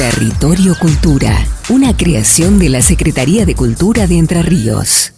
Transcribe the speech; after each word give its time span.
Territorio 0.00 0.74
Cultura, 0.80 1.46
una 1.68 1.94
creación 1.94 2.58
de 2.58 2.70
la 2.70 2.80
Secretaría 2.80 3.44
de 3.44 3.54
Cultura 3.54 4.06
de 4.06 4.16
Entre 4.16 4.40
Ríos. 4.40 5.12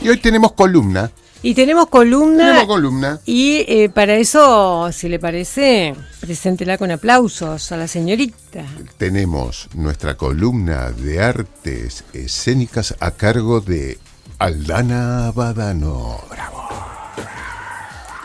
Y 0.00 0.08
hoy 0.08 0.18
tenemos 0.18 0.52
columna. 0.52 1.10
Y 1.42 1.52
tenemos 1.54 1.88
columna. 1.88 2.44
Tenemos 2.44 2.66
columna. 2.66 3.20
Y 3.26 3.64
eh, 3.66 3.90
para 3.92 4.14
eso, 4.14 4.92
si 4.92 5.08
le 5.08 5.18
parece, 5.18 5.96
preséntela 6.20 6.78
con 6.78 6.92
aplausos 6.92 7.72
a 7.72 7.76
la 7.76 7.88
señorita. 7.88 8.64
Tenemos 8.98 9.68
nuestra 9.74 10.16
columna 10.16 10.92
de 10.92 11.20
artes 11.20 12.04
escénicas 12.12 12.94
a 13.00 13.10
cargo 13.10 13.60
de 13.60 13.98
Aldana 14.38 15.32
Badano. 15.34 16.20
Bravo. 16.28 16.68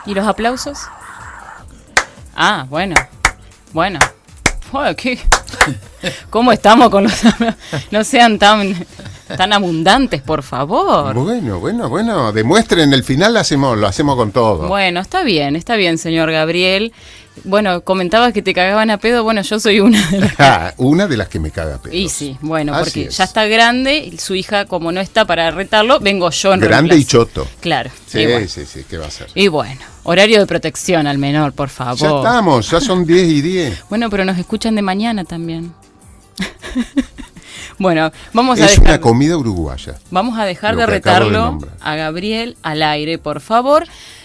¿Y 0.04 0.14
los 0.14 0.26
aplausos? 0.26 0.78
Ah, 2.36 2.66
bueno. 2.68 2.96
Bueno. 3.72 3.98
Joder, 4.70 4.94
¿qué? 4.94 5.18
¿Cómo 6.30 6.52
estamos 6.52 6.90
con 6.90 7.04
los 7.04 7.22
No 7.90 8.04
sean 8.04 8.38
tan, 8.38 8.74
tan 9.36 9.52
abundantes, 9.52 10.22
por 10.22 10.42
favor. 10.42 11.14
Bueno, 11.14 11.58
bueno, 11.60 11.88
bueno. 11.88 12.32
Demuestren, 12.32 12.92
el 12.92 13.04
final 13.04 13.34
lo 13.34 13.40
hacemos, 13.40 13.78
lo 13.78 13.86
hacemos 13.86 14.16
con 14.16 14.32
todo. 14.32 14.68
Bueno, 14.68 15.00
está 15.00 15.22
bien, 15.22 15.56
está 15.56 15.76
bien, 15.76 15.98
señor 15.98 16.30
Gabriel. 16.30 16.92
Bueno, 17.44 17.80
comentabas 17.82 18.34
que 18.34 18.42
te 18.42 18.52
cagaban 18.52 18.90
a 18.90 18.98
pedo. 18.98 19.24
Bueno, 19.24 19.40
yo 19.40 19.58
soy 19.58 19.80
una 19.80 20.06
de 20.10 20.20
las. 20.20 20.32
Ah, 20.38 20.74
una 20.76 21.06
de 21.06 21.16
las 21.16 21.28
que 21.28 21.40
me 21.40 21.50
caga 21.50 21.76
a 21.76 21.78
pedo. 21.78 21.94
Y 21.94 22.08
sí, 22.08 22.36
bueno, 22.42 22.74
Así 22.74 22.84
porque 22.84 23.08
es. 23.08 23.16
ya 23.16 23.24
está 23.24 23.46
grande 23.46 23.96
y 23.98 24.18
su 24.18 24.34
hija, 24.34 24.66
como 24.66 24.92
no 24.92 25.00
está 25.00 25.24
para 25.24 25.50
retarlo, 25.50 25.98
vengo 26.00 26.30
yo 26.30 26.52
en 26.52 26.60
Grande 26.60 26.96
y 26.96 27.04
choto. 27.04 27.46
Claro. 27.60 27.90
Sí, 28.06 28.20
y, 28.20 28.26
bueno. 28.26 28.48
sí, 28.48 28.66
sí, 28.66 28.84
¿qué 28.88 28.98
va 28.98 29.06
a 29.06 29.10
ser? 29.10 29.28
Y 29.34 29.48
bueno, 29.48 29.80
horario 30.02 30.40
de 30.40 30.46
protección 30.46 31.06
al 31.06 31.16
menor, 31.18 31.52
por 31.54 31.70
favor. 31.70 31.98
Ya 31.98 32.16
estamos, 32.16 32.70
ya 32.70 32.80
son 32.80 33.06
10 33.06 33.28
y 33.28 33.40
10. 33.40 33.84
Bueno, 33.88 34.10
pero 34.10 34.24
nos 34.24 34.38
escuchan 34.38 34.74
de 34.74 34.82
mañana 34.82 35.24
también. 35.24 35.72
bueno, 37.82 38.10
vamos 38.32 38.58
a 38.60 38.64
Es 38.64 38.70
dejar, 38.72 38.86
una 38.86 39.00
comida 39.00 39.36
uruguaya. 39.36 39.96
vamos 40.10 40.38
a 40.38 40.44
dejar 40.44 40.76
de 40.76 40.82
de 40.82 40.86
retarlo 40.86 41.30
nombrar. 41.46 41.74
a 41.80 41.94
Gabriel 41.96 42.56
al 42.62 42.82
aire, 42.82 43.18
por 43.18 43.40
favor. 43.40 43.84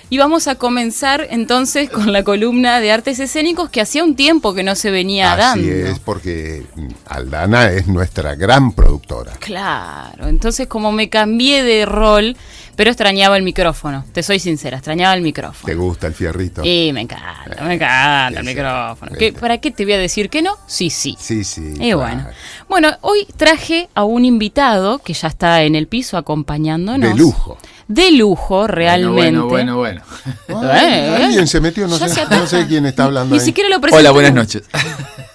Y 0.09 0.17
vamos 0.17 0.47
a 0.47 0.55
comenzar 0.55 1.27
entonces 1.31 1.89
con 1.89 2.13
la 2.13 2.23
columna 2.23 2.79
de 2.79 2.91
artes 2.93 3.19
escénicos 3.19 3.69
que 3.69 3.81
hacía 3.81 4.05
un 4.05 4.15
tiempo 4.15 4.53
que 4.53 4.63
no 4.63 4.75
se 4.75 4.89
venía 4.89 5.33
Así 5.33 5.41
dando. 5.67 5.87
es, 5.89 5.99
porque 5.99 6.63
mm, 6.75 6.87
Aldana 7.07 7.71
es 7.71 7.87
nuestra 7.87 8.35
gran 8.35 8.71
productora. 8.71 9.33
Claro, 9.39 10.27
entonces 10.27 10.67
como 10.67 10.93
me 10.93 11.09
cambié 11.09 11.61
de 11.63 11.85
rol, 11.85 12.37
pero 12.77 12.89
extrañaba 12.89 13.35
el 13.35 13.43
micrófono, 13.43 14.05
te 14.13 14.23
soy 14.23 14.39
sincera, 14.39 14.77
extrañaba 14.77 15.13
el 15.13 15.21
micrófono. 15.23 15.65
¿Te 15.65 15.75
gusta 15.75 16.07
el 16.07 16.13
fierrito? 16.13 16.61
Y 16.63 16.91
me 16.93 17.01
encanta, 17.01 17.63
me 17.65 17.73
encanta 17.73 18.27
el 18.27 18.35
Sí, 18.35 18.41
sí. 18.41 18.47
micrófono. 18.55 19.11
Sí. 19.11 19.17
¿Qué- 19.17 19.33
¿Para 19.33 19.57
qué 19.57 19.71
te 19.71 19.83
voy 19.83 19.93
a 19.93 19.97
decir 19.97 20.29
que 20.29 20.41
no? 20.41 20.55
Sí, 20.67 20.89
sí. 20.89 21.17
Sí, 21.19 21.43
sí. 21.43 21.73
Y 21.73 21.77
claro. 21.79 21.97
bueno. 21.97 22.27
Bueno, 22.69 22.97
hoy 23.01 23.27
traje 23.35 23.89
a 23.93 24.05
un 24.05 24.23
invitado 24.23 24.99
que 24.99 25.11
ya 25.13 25.27
está 25.27 25.63
en 25.63 25.75
el 25.75 25.87
piso 25.87 26.15
acompañándonos. 26.15 27.09
De 27.09 27.15
lujo. 27.17 27.57
De 27.87 28.11
lujo, 28.11 28.67
realmente. 28.67 29.13
Bueno, 29.15 29.47
bueno, 29.47 29.77
bueno. 29.77 30.01
Ay, 30.49 30.55
Eh, 30.93 31.19
Alguien 31.25 31.47
se 31.47 31.61
metió, 31.61 31.87
no 31.87 31.97
sé, 31.97 32.25
no 32.29 32.45
sé 32.47 32.65
quién 32.67 32.85
está 32.85 33.05
hablando 33.05 33.33
Ni 33.35 33.39
ahí. 33.39 33.45
siquiera 33.45 33.69
lo 33.69 33.79
presentó. 33.79 33.99
Hola, 33.99 34.11
buenas 34.11 34.33
noches. 34.33 34.63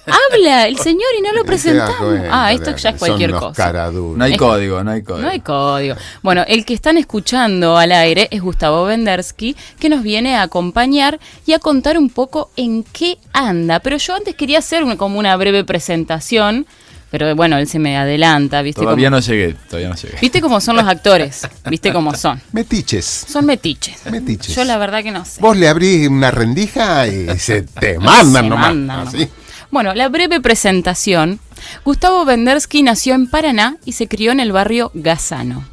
Habla 0.05 0.67
el 0.67 0.77
señor 0.79 1.09
y 1.19 1.23
no 1.23 1.33
lo 1.33 1.45
presentamos. 1.45 1.95
cuenta, 1.97 2.29
Ah, 2.31 2.53
esto 2.53 2.71
ya 2.77 2.91
es 2.91 2.99
son 2.99 2.99
cualquier 2.99 3.31
cosa. 3.33 3.91
No 3.93 4.25
hay 4.25 4.33
Es- 4.33 4.39
código, 4.39 4.83
no 4.83 4.91
hay 4.91 5.03
código. 5.03 5.23
No 5.23 5.29
hay 5.31 5.41
código. 5.41 5.95
Bueno, 6.23 6.45
el 6.49 6.65
que 6.65 6.75
están 6.75 6.99
escuchando 6.99 7.79
al 7.79 7.93
aire 7.93 8.27
es 8.33 8.43
Gustavo 8.43 8.85
Vendersky, 8.85 9.57
que 9.79 9.89
nos 9.89 10.03
viene 10.03 10.35
a 10.37 10.43
acompañar 10.43 11.21
y 11.47 11.53
a 11.53 11.59
contar 11.61 11.97
un 11.99 12.11
poco 12.11 12.51
en 12.57 12.83
qué 12.83 13.17
anda. 13.33 13.79
Pero 13.81 13.97
yo 13.97 14.15
antes 14.17 14.35
quería 14.35 14.59
hacer 14.59 14.83
una- 14.83 14.97
como 14.97 15.19
una 15.21 15.37
breve 15.37 15.63
presentación, 15.65 16.67
pero 17.13 17.37
bueno, 17.37 17.59
él 17.59 17.69
se 17.69 17.79
me 17.79 17.99
adelanta, 17.99 18.63
¿viste? 18.63 18.81
Todavía 18.81 19.09
cómo, 19.11 19.17
no 19.19 19.21
llegué, 19.21 19.55
todavía 19.69 19.91
no 19.91 19.95
llegué. 19.95 20.17
¿Viste 20.19 20.41
cómo 20.41 20.63
son 20.63 20.77
los 20.77 20.89
actores? 20.89 21.47
¿Viste 21.69 21.93
cómo 21.93 22.15
son? 22.15 22.41
Metiches. 22.53 23.27
Son 23.29 23.45
metiches. 23.45 24.07
Metiches. 24.11 24.57
Yo 24.57 24.65
la 24.65 24.79
verdad 24.79 25.03
que 25.03 25.11
no 25.11 25.23
sé. 25.27 25.43
Vos 25.43 25.55
le 25.55 25.69
abrís 25.69 26.09
una 26.09 26.31
rendija 26.31 27.07
y 27.07 27.39
se 27.39 27.63
te 27.63 27.99
mandan 28.01 28.45
Se 28.45 28.49
nomás. 28.49 28.67
mandan 28.69 29.01
así. 29.09 29.17
nomás. 29.19 29.33
Bueno, 29.71 29.95
la 29.95 30.09
breve 30.09 30.41
presentación. 30.41 31.39
Gustavo 31.85 32.25
Vendersky 32.25 32.83
nació 32.83 33.15
en 33.15 33.29
Paraná 33.29 33.77
y 33.85 33.93
se 33.93 34.09
crió 34.09 34.33
en 34.33 34.41
el 34.41 34.51
barrio 34.51 34.91
Gazano. 34.95 35.67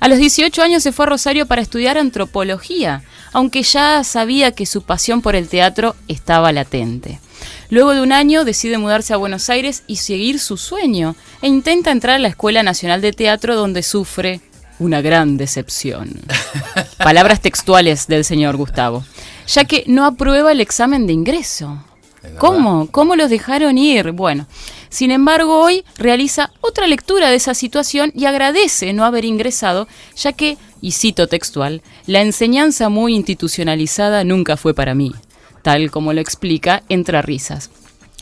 A 0.00 0.08
los 0.08 0.18
18 0.18 0.62
años 0.62 0.82
se 0.82 0.92
fue 0.92 1.04
a 1.04 1.10
Rosario 1.10 1.44
para 1.46 1.60
estudiar 1.60 1.98
antropología, 1.98 3.02
aunque 3.32 3.62
ya 3.62 4.02
sabía 4.02 4.52
que 4.52 4.64
su 4.64 4.82
pasión 4.82 5.20
por 5.20 5.36
el 5.36 5.46
teatro 5.46 5.94
estaba 6.08 6.52
latente. 6.52 7.20
Luego 7.68 7.92
de 7.92 8.00
un 8.00 8.10
año 8.10 8.44
decide 8.44 8.78
mudarse 8.78 9.12
a 9.12 9.18
Buenos 9.18 9.50
Aires 9.50 9.82
y 9.86 9.96
seguir 9.96 10.40
su 10.40 10.56
sueño, 10.56 11.16
e 11.42 11.48
intenta 11.48 11.90
entrar 11.90 12.16
a 12.16 12.18
la 12.18 12.28
Escuela 12.28 12.62
Nacional 12.62 13.02
de 13.02 13.12
Teatro 13.12 13.56
donde 13.56 13.82
sufre 13.82 14.40
una 14.78 15.02
gran 15.02 15.36
decepción. 15.36 16.10
Palabras 16.98 17.40
textuales 17.40 18.06
del 18.06 18.24
señor 18.24 18.56
Gustavo, 18.56 19.04
ya 19.46 19.66
que 19.66 19.84
no 19.86 20.06
aprueba 20.06 20.50
el 20.50 20.60
examen 20.60 21.06
de 21.06 21.12
ingreso. 21.12 21.84
¿Cómo? 22.38 22.88
¿Cómo 22.90 23.16
los 23.16 23.30
dejaron 23.30 23.78
ir? 23.78 24.12
Bueno, 24.12 24.46
sin 24.88 25.10
embargo, 25.10 25.62
hoy 25.62 25.84
realiza 25.96 26.50
otra 26.60 26.86
lectura 26.86 27.30
de 27.30 27.36
esa 27.36 27.54
situación 27.54 28.12
y 28.14 28.26
agradece 28.26 28.92
no 28.92 29.04
haber 29.04 29.24
ingresado, 29.24 29.88
ya 30.16 30.32
que, 30.32 30.58
y 30.82 30.92
cito 30.92 31.28
textual, 31.28 31.82
la 32.06 32.20
enseñanza 32.20 32.88
muy 32.88 33.14
institucionalizada 33.14 34.24
nunca 34.24 34.56
fue 34.56 34.74
para 34.74 34.94
mí, 34.94 35.12
tal 35.62 35.90
como 35.90 36.12
lo 36.12 36.20
explica 36.20 36.82
entre 36.88 37.22
risas. 37.22 37.70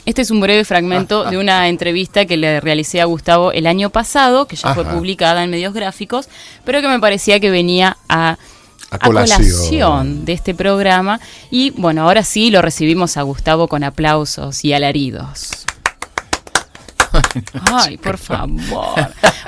Este 0.04 0.22
es 0.22 0.30
un 0.30 0.40
breve 0.40 0.64
fragmento 0.64 1.24
de 1.24 1.38
una 1.38 1.68
entrevista 1.68 2.24
que 2.24 2.36
le 2.36 2.60
realicé 2.60 3.00
a 3.00 3.06
Gustavo 3.06 3.52
el 3.52 3.66
año 3.66 3.90
pasado, 3.90 4.46
que 4.46 4.56
ya 4.56 4.74
fue 4.74 4.84
publicada 4.84 5.42
en 5.44 5.50
medios 5.50 5.74
gráficos, 5.74 6.28
pero 6.64 6.80
que 6.80 6.88
me 6.88 7.00
parecía 7.00 7.40
que 7.40 7.50
venía 7.50 7.96
a 8.08 8.38
A 8.90 8.96
a 8.96 8.98
colación. 8.98 9.38
colación 9.42 10.24
de 10.24 10.32
este 10.32 10.54
programa. 10.54 11.20
Y 11.50 11.70
bueno, 11.70 12.02
ahora 12.02 12.22
sí 12.22 12.50
lo 12.50 12.62
recibimos 12.62 13.16
a 13.16 13.22
Gustavo 13.22 13.68
con 13.68 13.84
aplausos 13.84 14.64
y 14.64 14.72
alaridos. 14.72 15.64
Ay, 17.72 17.96
por 17.96 18.18
favor. 18.18 18.94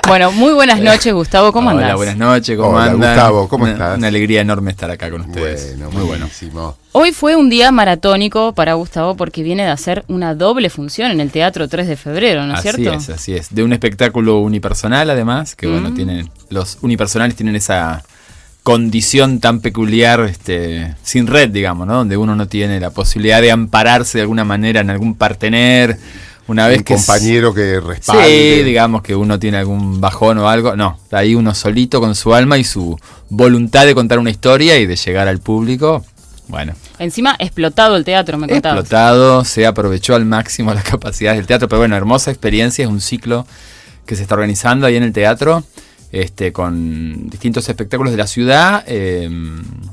Bueno, 0.07 0.31
muy 0.31 0.51
buenas 0.53 0.79
noches, 0.79 1.13
Gustavo. 1.13 1.51
¿Cómo 1.53 1.69
Hola, 1.69 1.81
andás? 1.81 1.95
buenas 1.95 2.17
noches, 2.17 2.57
¿cómo 2.57 2.71
Hola, 2.71 2.91
andan? 2.91 2.97
Gustavo, 3.15 3.47
¿cómo 3.47 3.63
Una- 3.65 3.73
estás? 3.73 3.97
Una 3.97 4.07
alegría 4.07 4.41
enorme 4.41 4.71
estar 4.71 4.89
acá 4.89 5.11
con 5.11 5.21
ustedes. 5.21 5.77
Bueno, 5.77 5.85
muy 5.91 6.03
bueno. 6.03 6.07
buenísimo. 6.25 6.75
Hoy 6.93 7.11
fue 7.11 7.35
un 7.35 7.49
día 7.49 7.71
maratónico 7.71 8.53
para 8.53 8.73
Gustavo 8.73 9.15
porque 9.15 9.43
viene 9.43 9.63
de 9.63 9.69
hacer 9.69 10.03
una 10.07 10.33
doble 10.33 10.69
función 10.69 11.11
en 11.11 11.21
el 11.21 11.31
Teatro 11.31 11.67
3 11.67 11.87
de 11.87 11.97
febrero, 11.97 12.45
¿no 12.45 12.53
es 12.53 12.59
así 12.59 12.69
cierto? 12.71 12.93
es, 12.97 13.09
así 13.09 13.35
es. 13.35 13.53
De 13.53 13.63
un 13.63 13.73
espectáculo 13.73 14.39
unipersonal, 14.39 15.09
además, 15.09 15.55
que 15.55 15.67
bueno, 15.67 15.93
tienen, 15.93 16.29
los 16.49 16.79
unipersonales 16.81 17.35
tienen 17.35 17.55
esa 17.55 18.03
condición 18.63 19.39
tan 19.39 19.59
peculiar, 19.59 20.21
este, 20.21 20.95
sin 21.03 21.27
red, 21.27 21.49
digamos, 21.49 21.87
¿no? 21.87 21.95
Donde 21.95 22.17
uno 22.17 22.35
no 22.35 22.47
tiene 22.47 22.79
la 22.79 22.91
posibilidad 22.91 23.41
de 23.41 23.51
ampararse 23.51 24.17
de 24.19 24.21
alguna 24.23 24.43
manera 24.43 24.81
en 24.81 24.89
algún 24.89 25.15
partener. 25.15 25.97
Una 26.47 26.67
vez 26.67 26.79
Un 26.79 26.83
que 26.83 26.93
es- 26.95 27.05
compañero 27.05 27.53
que 27.53 27.79
respalde. 27.79 28.57
Sí, 28.57 28.63
digamos 28.63 29.01
que 29.03 29.15
uno 29.15 29.39
tiene 29.39 29.57
algún 29.57 30.01
bajón 30.01 30.37
o 30.39 30.49
algo. 30.49 30.75
No, 30.75 30.99
ahí 31.11 31.33
uno 31.33 31.53
solito 31.55 31.99
con 32.01 32.13
su 32.13 32.33
alma 32.33 32.57
y 32.57 32.63
su 32.63 32.99
voluntad 33.29 33.85
de 33.85 33.95
contar 33.95 34.19
una 34.19 34.29
historia 34.31 34.77
y 34.77 34.85
de 34.85 34.95
llegar 34.95 35.27
al 35.27 35.39
público. 35.39 36.03
Bueno, 36.47 36.73
Encima, 36.99 37.35
explotado 37.39 37.95
el 37.95 38.03
teatro, 38.03 38.37
me 38.37 38.47
contabas. 38.49 38.79
explotado, 38.79 39.45
se 39.45 39.65
aprovechó 39.65 40.13
al 40.15 40.25
máximo 40.25 40.73
las 40.73 40.83
capacidades 40.89 41.37
del 41.37 41.47
teatro, 41.47 41.69
pero 41.69 41.79
bueno, 41.79 41.95
hermosa 41.95 42.29
experiencia, 42.31 42.83
es 42.83 42.91
un 42.91 42.99
ciclo 43.01 43.47
que 44.05 44.17
se 44.17 44.23
está 44.23 44.35
organizando 44.35 44.85
ahí 44.85 44.97
en 44.97 45.03
el 45.03 45.13
teatro, 45.13 45.63
este, 46.11 46.51
con 46.51 47.29
distintos 47.29 47.67
espectáculos 47.69 48.11
de 48.11 48.17
la 48.17 48.27
ciudad, 48.27 48.83
eh, 48.87 49.29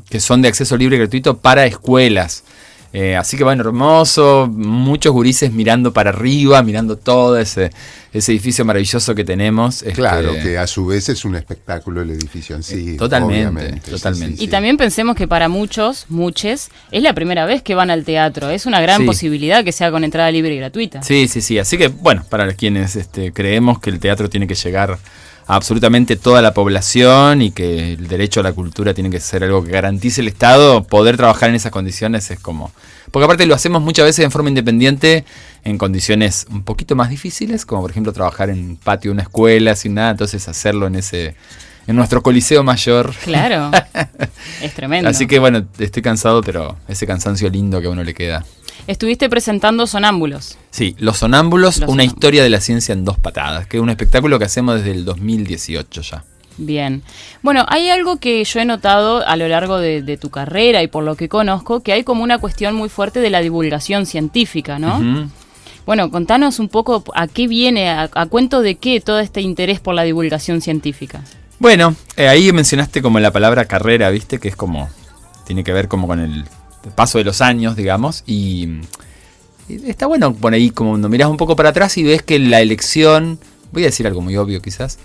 que 0.08 0.20
son 0.20 0.42
de 0.42 0.48
acceso 0.48 0.76
libre 0.76 0.96
y 0.96 0.98
gratuito 1.00 1.38
para 1.38 1.66
escuelas. 1.66 2.44
Eh, 2.90 3.16
así 3.16 3.36
que 3.36 3.44
bueno, 3.44 3.62
hermoso, 3.64 4.48
muchos 4.50 5.12
gurises 5.12 5.52
mirando 5.52 5.92
para 5.92 6.08
arriba, 6.08 6.62
mirando 6.62 6.96
todo 6.96 7.36
ese, 7.38 7.70
ese 8.14 8.32
edificio 8.32 8.64
maravilloso 8.64 9.14
que 9.14 9.24
tenemos. 9.24 9.82
este, 9.82 9.92
Claro, 9.92 10.32
que 10.42 10.56
a 10.56 10.66
su 10.66 10.86
vez 10.86 11.10
es 11.10 11.22
un 11.26 11.36
espectáculo 11.36 12.00
el 12.00 12.08
edificio 12.10 12.56
en 12.56 12.62
sí. 12.62 12.94
Eh, 12.94 12.96
totalmente. 12.96 13.74
Sí, 13.84 13.90
totalmente. 13.90 14.36
sí, 14.38 14.42
Y 14.44 14.46
sí. 14.46 14.50
también 14.50 14.78
pensemos 14.78 15.16
que 15.16 15.28
para 15.28 15.50
muchos, 15.50 16.06
muchos, 16.08 16.68
es 16.90 17.02
la 17.02 17.12
primera 17.12 17.44
vez 17.44 17.62
que 17.62 17.74
van 17.74 17.90
al 17.90 18.04
teatro. 18.04 18.48
Es 18.48 18.64
una 18.64 18.80
gran 18.80 19.00
Sí. 19.02 19.06
posibilidad 19.06 19.62
que 19.64 19.72
sea 19.72 19.90
con 19.90 20.02
entrada 20.02 20.30
libre 20.30 20.54
y 20.54 20.56
gratuita. 20.56 21.02
Sí, 21.02 21.28
sí, 21.28 21.42
sí. 21.42 21.58
Así 21.58 21.76
que, 21.76 21.88
bueno, 21.88 22.24
para 22.30 22.54
quienes 22.54 22.96
este, 22.96 23.32
creemos 23.34 23.80
que 23.80 23.90
el 23.90 24.00
teatro 24.00 24.30
tiene 24.30 24.46
que 24.46 24.54
llegar 24.54 24.98
absolutamente 25.48 26.16
toda 26.16 26.42
la 26.42 26.52
población 26.52 27.40
y 27.40 27.50
que 27.50 27.94
el 27.94 28.06
derecho 28.06 28.40
a 28.40 28.42
la 28.42 28.52
cultura 28.52 28.92
tiene 28.92 29.08
que 29.08 29.18
ser 29.18 29.42
algo 29.42 29.64
que 29.64 29.72
garantice 29.72 30.20
el 30.20 30.28
Estado, 30.28 30.84
poder 30.84 31.16
trabajar 31.16 31.48
en 31.48 31.56
esas 31.56 31.72
condiciones 31.72 32.30
es 32.30 32.38
como... 32.38 32.70
Porque 33.10 33.24
aparte 33.24 33.46
lo 33.46 33.54
hacemos 33.54 33.80
muchas 33.80 34.04
veces 34.04 34.26
en 34.26 34.30
forma 34.30 34.50
independiente, 34.50 35.24
en 35.64 35.78
condiciones 35.78 36.46
un 36.50 36.62
poquito 36.64 36.94
más 36.94 37.08
difíciles, 37.08 37.64
como 37.64 37.80
por 37.80 37.90
ejemplo 37.90 38.12
trabajar 38.12 38.50
en 38.50 38.76
patio 38.76 39.10
de 39.10 39.14
una 39.14 39.22
escuela 39.22 39.74
sin 39.74 39.94
nada, 39.94 40.10
entonces 40.10 40.46
hacerlo 40.48 40.86
en 40.86 40.96
ese 40.96 41.34
en 41.88 41.96
nuestro 41.96 42.22
Coliseo 42.22 42.62
Mayor. 42.62 43.12
Claro, 43.24 43.70
es 44.62 44.74
tremendo. 44.74 45.08
Así 45.10 45.26
que 45.26 45.38
bueno, 45.40 45.64
estoy 45.78 46.02
cansado, 46.02 46.42
pero 46.42 46.76
ese 46.86 47.06
cansancio 47.06 47.50
lindo 47.50 47.80
que 47.80 47.88
a 47.88 47.90
uno 47.90 48.04
le 48.04 48.14
queda. 48.14 48.44
Estuviste 48.86 49.28
presentando 49.28 49.86
Sonámbulos. 49.86 50.56
Sí, 50.70 50.94
Los 50.98 51.18
Sonámbulos, 51.18 51.78
Los 51.78 51.88
una 51.88 52.04
Sonámbulos. 52.04 52.14
historia 52.14 52.42
de 52.42 52.50
la 52.50 52.60
ciencia 52.60 52.92
en 52.92 53.04
dos 53.04 53.18
patadas, 53.18 53.66
que 53.66 53.78
es 53.78 53.82
un 53.82 53.90
espectáculo 53.90 54.38
que 54.38 54.44
hacemos 54.44 54.76
desde 54.76 54.92
el 54.92 55.04
2018 55.04 56.00
ya. 56.02 56.24
Bien. 56.58 57.02
Bueno, 57.42 57.64
hay 57.68 57.88
algo 57.88 58.16
que 58.18 58.42
yo 58.44 58.60
he 58.60 58.64
notado 58.64 59.26
a 59.26 59.36
lo 59.36 59.46
largo 59.48 59.78
de, 59.78 60.02
de 60.02 60.16
tu 60.16 60.30
carrera 60.30 60.82
y 60.82 60.88
por 60.88 61.04
lo 61.04 61.16
que 61.16 61.28
conozco, 61.28 61.80
que 61.80 61.92
hay 61.92 62.02
como 62.02 62.22
una 62.22 62.38
cuestión 62.38 62.74
muy 62.74 62.88
fuerte 62.88 63.20
de 63.20 63.30
la 63.30 63.40
divulgación 63.40 64.06
científica, 64.06 64.78
¿no? 64.78 65.28
Bueno, 65.86 66.10
contanos 66.10 66.58
un 66.58 66.68
poco 66.68 67.04
a 67.14 67.28
qué 67.28 67.46
viene, 67.46 67.88
a, 67.88 68.10
a 68.12 68.26
cuento 68.26 68.60
de 68.60 68.74
qué 68.74 69.00
todo 69.00 69.20
este 69.20 69.40
interés 69.40 69.80
por 69.80 69.94
la 69.94 70.02
divulgación 70.02 70.60
científica. 70.60 71.22
Bueno, 71.58 71.96
eh, 72.16 72.28
ahí 72.28 72.52
mencionaste 72.52 73.02
como 73.02 73.18
la 73.18 73.32
palabra 73.32 73.64
carrera, 73.64 74.10
¿viste? 74.10 74.38
Que 74.38 74.48
es 74.48 74.56
como, 74.56 74.88
tiene 75.44 75.64
que 75.64 75.72
ver 75.72 75.88
como 75.88 76.06
con 76.06 76.20
el 76.20 76.44
paso 76.94 77.18
de 77.18 77.24
los 77.24 77.40
años, 77.40 77.74
digamos, 77.74 78.22
y, 78.26 78.80
está 79.68 80.06
bueno 80.06 80.34
por 80.34 80.54
ahí 80.54 80.70
como 80.70 80.90
cuando 80.90 81.08
mirás 81.08 81.28
un 81.28 81.36
poco 81.36 81.56
para 81.56 81.70
atrás 81.70 81.98
y 81.98 82.04
ves 82.04 82.22
que 82.22 82.38
la 82.38 82.60
elección, 82.60 83.38
voy 83.72 83.82
a 83.82 83.86
decir 83.86 84.06
algo 84.06 84.20
muy 84.20 84.36
obvio 84.36 84.62
quizás, 84.62 84.98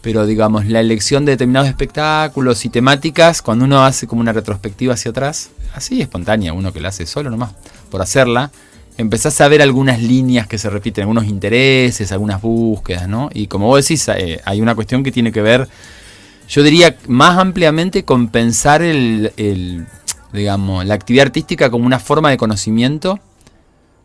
pero 0.00 0.26
digamos, 0.26 0.66
la 0.66 0.80
elección 0.80 1.24
de 1.24 1.32
determinados 1.32 1.68
espectáculos 1.68 2.64
y 2.64 2.70
temáticas, 2.70 3.42
cuando 3.42 3.64
uno 3.64 3.84
hace 3.84 4.06
como 4.06 4.20
una 4.20 4.32
retrospectiva 4.32 4.94
hacia 4.94 5.10
atrás, 5.10 5.50
así 5.74 6.00
espontánea, 6.00 6.52
uno 6.52 6.72
que 6.72 6.80
la 6.80 6.88
hace 6.88 7.04
solo 7.04 7.30
nomás, 7.30 7.52
por 7.90 8.00
hacerla, 8.00 8.52
empezás 8.96 9.40
a 9.40 9.48
ver 9.48 9.62
algunas 9.62 10.00
líneas 10.02 10.46
que 10.46 10.58
se 10.58 10.70
repiten, 10.70 11.02
algunos 11.02 11.26
intereses, 11.26 12.12
algunas 12.12 12.40
búsquedas, 12.42 13.08
¿no? 13.08 13.30
Y 13.32 13.46
como 13.46 13.66
vos 13.66 13.86
decís, 13.86 14.06
eh, 14.08 14.40
hay 14.44 14.60
una 14.60 14.74
cuestión 14.74 15.02
que 15.02 15.12
tiene 15.12 15.32
que 15.32 15.42
ver, 15.42 15.68
yo 16.48 16.62
diría 16.62 16.96
más 17.06 17.38
ampliamente 17.38 18.04
con 18.04 18.28
pensar 18.28 18.82
el, 18.82 19.32
el, 19.36 19.86
digamos, 20.32 20.84
la 20.84 20.94
actividad 20.94 21.26
artística 21.26 21.70
como 21.70 21.86
una 21.86 21.98
forma 21.98 22.30
de 22.30 22.36
conocimiento, 22.36 23.20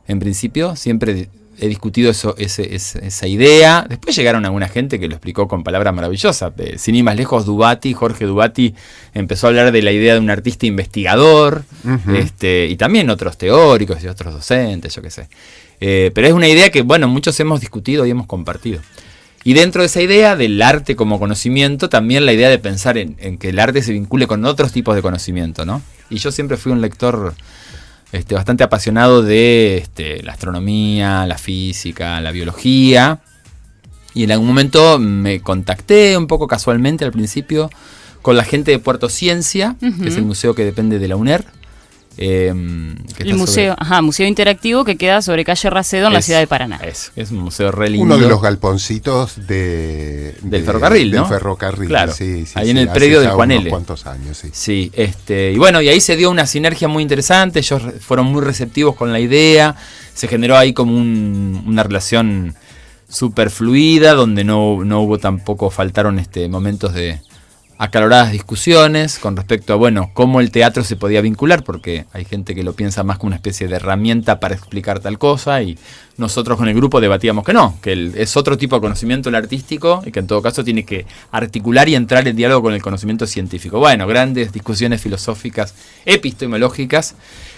en 0.08 0.20
principio, 0.20 0.76
siempre 0.76 1.30
he 1.60 1.68
discutido 1.68 2.12
eso, 2.12 2.36
ese- 2.38 2.76
ese- 2.76 3.06
esa 3.08 3.28
idea. 3.28 3.86
Después 3.88 4.16
llegaron 4.16 4.46
alguna 4.46 4.68
gente 4.68 5.00
que 5.00 5.08
lo 5.08 5.16
explicó 5.16 5.48
con 5.48 5.64
palabras 5.64 5.94
maravillosas. 5.94 6.52
Sin 6.78 6.96
ir 6.96 7.04
más 7.04 7.16
lejos, 7.16 7.46
Dubati, 7.46 7.94
Jorge 7.94 8.26
Dubati, 8.26 8.74
empezó 9.14 9.48
a 9.48 9.50
hablar 9.50 9.72
de 9.72 9.82
la 9.82 9.92
idea 9.92 10.14
de 10.14 10.20
un 10.20 10.30
artista 10.30 10.66
investigador, 10.66 11.64
este, 12.16 12.68
y 12.68 12.76
también 12.76 13.10
otros 13.10 13.38
teóricos 13.38 14.04
y 14.04 14.08
otros 14.08 14.34
docentes, 14.34 14.94
yo 14.96 15.02
qué 15.02 15.12
sé. 15.12 15.28
Eh, 15.82 16.12
pero 16.14 16.28
es 16.28 16.34
una 16.34 16.48
idea 16.48 16.70
que, 16.72 16.82
bueno, 16.82 17.08
muchos 17.08 17.40
hemos 17.40 17.60
discutido 17.60 18.06
y 18.06 18.10
hemos 18.12 18.28
compartido. 18.28 18.80
Y 19.44 19.54
dentro 19.54 19.82
de 19.84 19.86
esa 19.88 20.02
idea 20.02 20.36
del 20.36 20.60
arte 20.62 20.96
como 20.96 21.20
conocimiento, 21.20 21.88
también 21.88 22.26
la 22.26 22.34
idea 22.34 22.50
de 22.50 22.58
pensar 22.58 22.98
en, 22.98 23.16
en 23.20 23.38
que 23.38 23.50
el 23.50 23.60
arte 23.60 23.84
se 23.84 23.92
vincule 23.92 24.26
con 24.26 24.44
otros 24.46 24.72
tipos 24.72 24.96
de 24.96 25.02
conocimiento, 25.04 25.66
¿no? 25.66 25.82
Y 26.10 26.18
yo 26.18 26.32
siempre 26.32 26.58
fui 26.58 26.72
un 26.72 26.82
lector 26.82 27.36
este, 28.12 28.36
bastante 28.36 28.64
apasionado 28.64 29.22
de 29.22 29.78
este, 29.78 30.24
la 30.24 30.34
astronomía, 30.34 31.26
la 31.26 31.38
física, 31.38 32.22
la 32.22 32.32
biología. 32.32 33.20
Y 34.14 34.24
en 34.24 34.32
algún 34.32 34.48
momento 34.48 34.98
me 35.00 35.42
contacté 35.42 36.18
un 36.18 36.28
poco 36.28 36.48
casualmente 36.48 37.04
al 37.04 37.12
principio 37.12 37.70
con 38.22 38.38
la 38.38 38.44
gente 38.44 38.72
de 38.72 38.80
Puerto 38.80 39.10
Ciencia, 39.10 39.76
que 39.80 40.08
es 40.08 40.18
el 40.18 40.26
museo 40.26 40.56
que 40.56 40.64
depende 40.66 40.98
de 41.00 41.08
la 41.08 41.16
UNER. 41.16 41.46
Eh, 42.18 42.54
que 43.18 43.24
El 43.24 43.30
está 43.32 43.38
museo, 43.38 43.74
sobre- 43.74 43.86
ajá, 43.86 44.02
museo 44.02 44.28
interactivo 44.28 44.84
que 44.86 44.96
queda 44.98 45.22
sobre 45.22 45.44
calle 45.46 45.70
Racedo 45.70 46.08
en 46.08 46.14
la 46.14 46.22
ciudad 46.22 46.40
de 46.40 46.48
Paraná. 46.48 46.78
Es, 46.84 47.12
es 47.16 47.32
un 47.32 47.40
museo 47.40 47.72
re 47.72 47.90
lindo. 47.90 48.04
Uno 48.06 48.18
de 48.18 48.28
los 48.30 48.42
galponcitos 48.42 49.48
de, 49.48 50.36
Del 50.42 50.62
de- 50.62 50.64
ferrocarril, 50.64 51.12
del 51.12 51.22
¿no? 51.22 51.28
ferrocarril, 51.28 51.88
Claro, 51.90 52.14
sí, 52.14 52.46
sí, 52.46 52.54
ahí 52.56 52.66
sí, 52.66 52.72
en 52.72 52.78
el 52.78 52.90
predio 52.90 53.20
de 53.20 53.26
ya 53.28 53.32
Juan 53.34 53.52
unos 53.52 53.62
L. 53.64 53.70
cuantos 53.70 54.06
años, 54.06 54.38
sí. 54.38 54.50
Sí, 54.54 54.92
este, 54.96 55.52
y 55.52 55.58
bueno, 55.58 55.82
y 55.82 55.90
ahí 55.90 56.00
se 56.02 56.16
dio 56.16 56.32
una 56.32 56.46
sinergia 56.46 56.88
muy 56.88 57.04
interesante, 57.04 57.60
ellos 57.60 57.82
fueron 58.00 58.28
muy 58.28 58.42
receptivos 58.44 58.96
con 58.96 59.12
la 59.12 59.20
idea, 59.20 59.76
se 60.14 60.28
generó 60.28 60.58
ahí 60.58 60.74
como 60.74 60.96
un- 60.96 61.64
una 61.68 61.84
relación 61.84 62.56
súper 63.10 63.50
fluida, 63.50 64.14
donde 64.14 64.44
no, 64.44 64.84
no 64.84 65.02
hubo 65.02 65.18
tampoco, 65.20 65.70
faltaron 65.70 66.18
este, 66.20 66.48
momentos 66.50 66.94
de 66.94 67.20
acaloradas 67.78 68.32
discusiones 68.32 69.20
con 69.20 69.36
respecto 69.36 69.74
a, 69.74 69.76
bueno, 69.76 70.12
cómo 70.14 70.40
el 70.40 70.52
teatro 70.52 70.84
se 70.84 70.96
podía 70.96 71.22
vincular, 71.22 71.64
porque 71.64 72.06
hay 72.14 72.24
gente 72.24 72.56
que 72.56 72.64
lo 72.64 72.74
piensa 72.74 73.04
más 73.04 73.18
como 73.18 73.28
una 73.28 73.36
especie 73.36 73.68
de 73.68 73.76
herramienta 73.76 74.40
para 74.40 74.56
explicar 74.56 75.00
tal 75.00 75.18
cosa, 75.18 75.62
y 75.62 75.78
nosotros 76.18 76.58
con 76.58 76.70
el 76.70 76.76
grupo 76.76 77.02
debatíamos 77.02 77.44
que 77.44 77.54
no, 77.54 77.78
que 77.82 78.12
es 78.16 78.38
otro 78.38 78.58
tipo 78.58 78.76
de 78.78 78.82
conocimiento 78.82 79.30
el 79.30 79.36
artístico, 79.36 80.02
y 80.06 80.12
que 80.12 80.20
en 80.20 80.28
todo 80.28 80.42
caso 80.42 80.64
tiene 80.64 80.86
que 80.86 81.06
articular 81.32 81.90
y 81.90 81.96
entrar 81.96 82.28
en 82.28 82.36
diálogo 82.36 82.64
con 82.64 82.74
el 82.74 82.82
conocimiento 82.82 83.28
científico. 83.28 83.80
Bueno, 83.80 84.08
grandes 84.08 84.54
discusiones 84.54 85.02
filosóficas, 85.02 85.74
epistemológicas, 86.06 87.16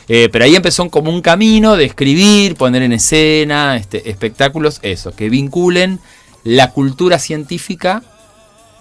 eh, 0.08 0.30
pero 0.32 0.46
ahí 0.46 0.56
empezó 0.56 0.90
como 0.90 1.12
un 1.12 1.22
camino 1.22 1.76
de 1.76 1.86
escribir, 1.86 2.56
poner 2.56 2.82
en 2.82 2.94
escena, 2.94 3.78
este, 3.78 4.10
espectáculos, 4.10 4.80
eso, 4.82 5.16
que 5.16 5.30
vinculen 5.30 6.00
la 6.44 6.72
cultura 6.72 7.20
científica 7.20 8.02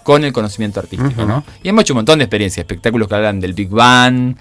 con 0.07 0.23
el 0.25 0.33
conocimiento 0.33 0.79
artístico. 0.79 1.25
¿no? 1.27 1.43
Y 1.65 1.69
hemos 1.69 1.83
hecho 1.83 1.95
un 1.95 1.99
montón 1.99 2.21
de 2.21 2.25
experiencias, 2.27 2.63
espectáculos 2.63 3.09
que 3.09 3.17
hablan 3.17 3.41
del 3.41 3.55
Big 3.55 3.69
Bang, 3.69 4.37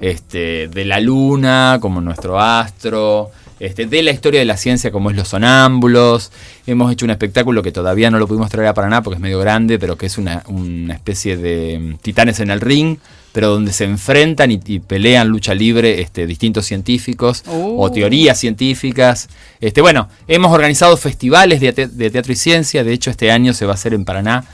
este, 0.00 0.68
de 0.68 0.84
la 0.86 0.98
luna 0.98 1.76
como 1.78 2.00
nuestro 2.00 2.40
astro, 2.40 3.30
este, 3.58 3.84
de 3.84 4.02
la 4.02 4.12
historia 4.12 4.40
de 4.40 4.46
la 4.46 4.56
ciencia 4.56 4.90
como 4.90 5.10
es 5.10 5.16
los 5.16 5.28
sonámbulos. 5.28 6.32
Hemos 6.66 6.90
hecho 6.90 7.04
un 7.04 7.10
espectáculo 7.10 7.62
que 7.62 7.70
todavía 7.70 8.10
no 8.10 8.18
lo 8.18 8.26
pudimos 8.26 8.48
traer 8.48 8.68
a 8.68 8.72
Paraná 8.74 9.02
porque 9.02 9.16
es 9.16 9.20
medio 9.20 9.38
grande, 9.40 9.78
pero 9.78 9.98
que 9.98 10.06
es 10.06 10.16
una, 10.16 10.42
una 10.46 10.94
especie 10.94 11.36
de 11.36 11.78
mm, 11.78 11.96
titanes 11.98 12.40
en 12.40 12.48
el 12.50 12.62
ring, 12.62 12.96
pero 13.32 13.50
donde 13.50 13.74
se 13.74 13.84
enfrentan 13.84 14.50
y, 14.50 14.58
y 14.64 14.78
pelean 14.80 15.28
lucha 15.28 15.52
libre 15.54 16.00
este, 16.00 16.26
distintos 16.26 16.64
científicos 16.64 17.44
Oh. 17.46 17.76
o 17.84 17.90
teorías 17.92 18.38
científicas. 18.38 19.28
Este, 19.60 19.82
bueno, 19.82 20.08
hemos 20.28 20.50
organizado 20.50 20.96
festivales 20.96 21.60
de, 21.60 21.74
te- 21.74 21.88
de 21.88 22.10
teatro 22.10 22.32
y 22.32 22.36
ciencia, 22.36 22.82
de 22.84 22.94
hecho 22.94 23.10
este 23.10 23.30
año 23.30 23.52
se 23.52 23.66
va 23.66 23.72
a 23.72 23.74
hacer 23.74 23.92
en 23.92 24.06
Paraná 24.06 24.44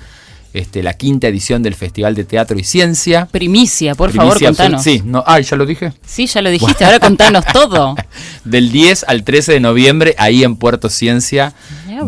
este, 0.56 0.82
la 0.82 0.94
quinta 0.94 1.28
edición 1.28 1.62
del 1.62 1.74
Festival 1.74 2.14
de 2.14 2.24
Teatro 2.24 2.58
y 2.58 2.64
Ciencia. 2.64 3.26
Primicia, 3.26 3.94
por 3.94 4.10
Primicia 4.10 4.32
favor, 4.32 4.44
contanos. 4.44 4.82
Sí, 4.82 5.02
no, 5.04 5.22
ay, 5.26 5.42
ya 5.42 5.56
lo 5.56 5.66
dije. 5.66 5.92
Sí, 6.06 6.26
ya 6.26 6.40
lo 6.42 6.50
dijiste, 6.50 6.84
ahora 6.84 6.98
contanos 6.98 7.44
todo. 7.52 7.94
Del 8.44 8.72
10 8.72 9.04
al 9.08 9.24
13 9.24 9.52
de 9.52 9.60
noviembre, 9.60 10.14
ahí 10.18 10.44
en 10.44 10.56
Puerto 10.56 10.88
Ciencia, 10.88 11.52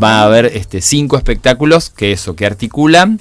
va 0.02 0.20
a 0.20 0.24
haber 0.24 0.46
este, 0.46 0.80
cinco 0.80 1.16
espectáculos 1.16 1.90
que 1.90 2.12
eso, 2.12 2.36
que 2.36 2.46
articulan 2.46 3.20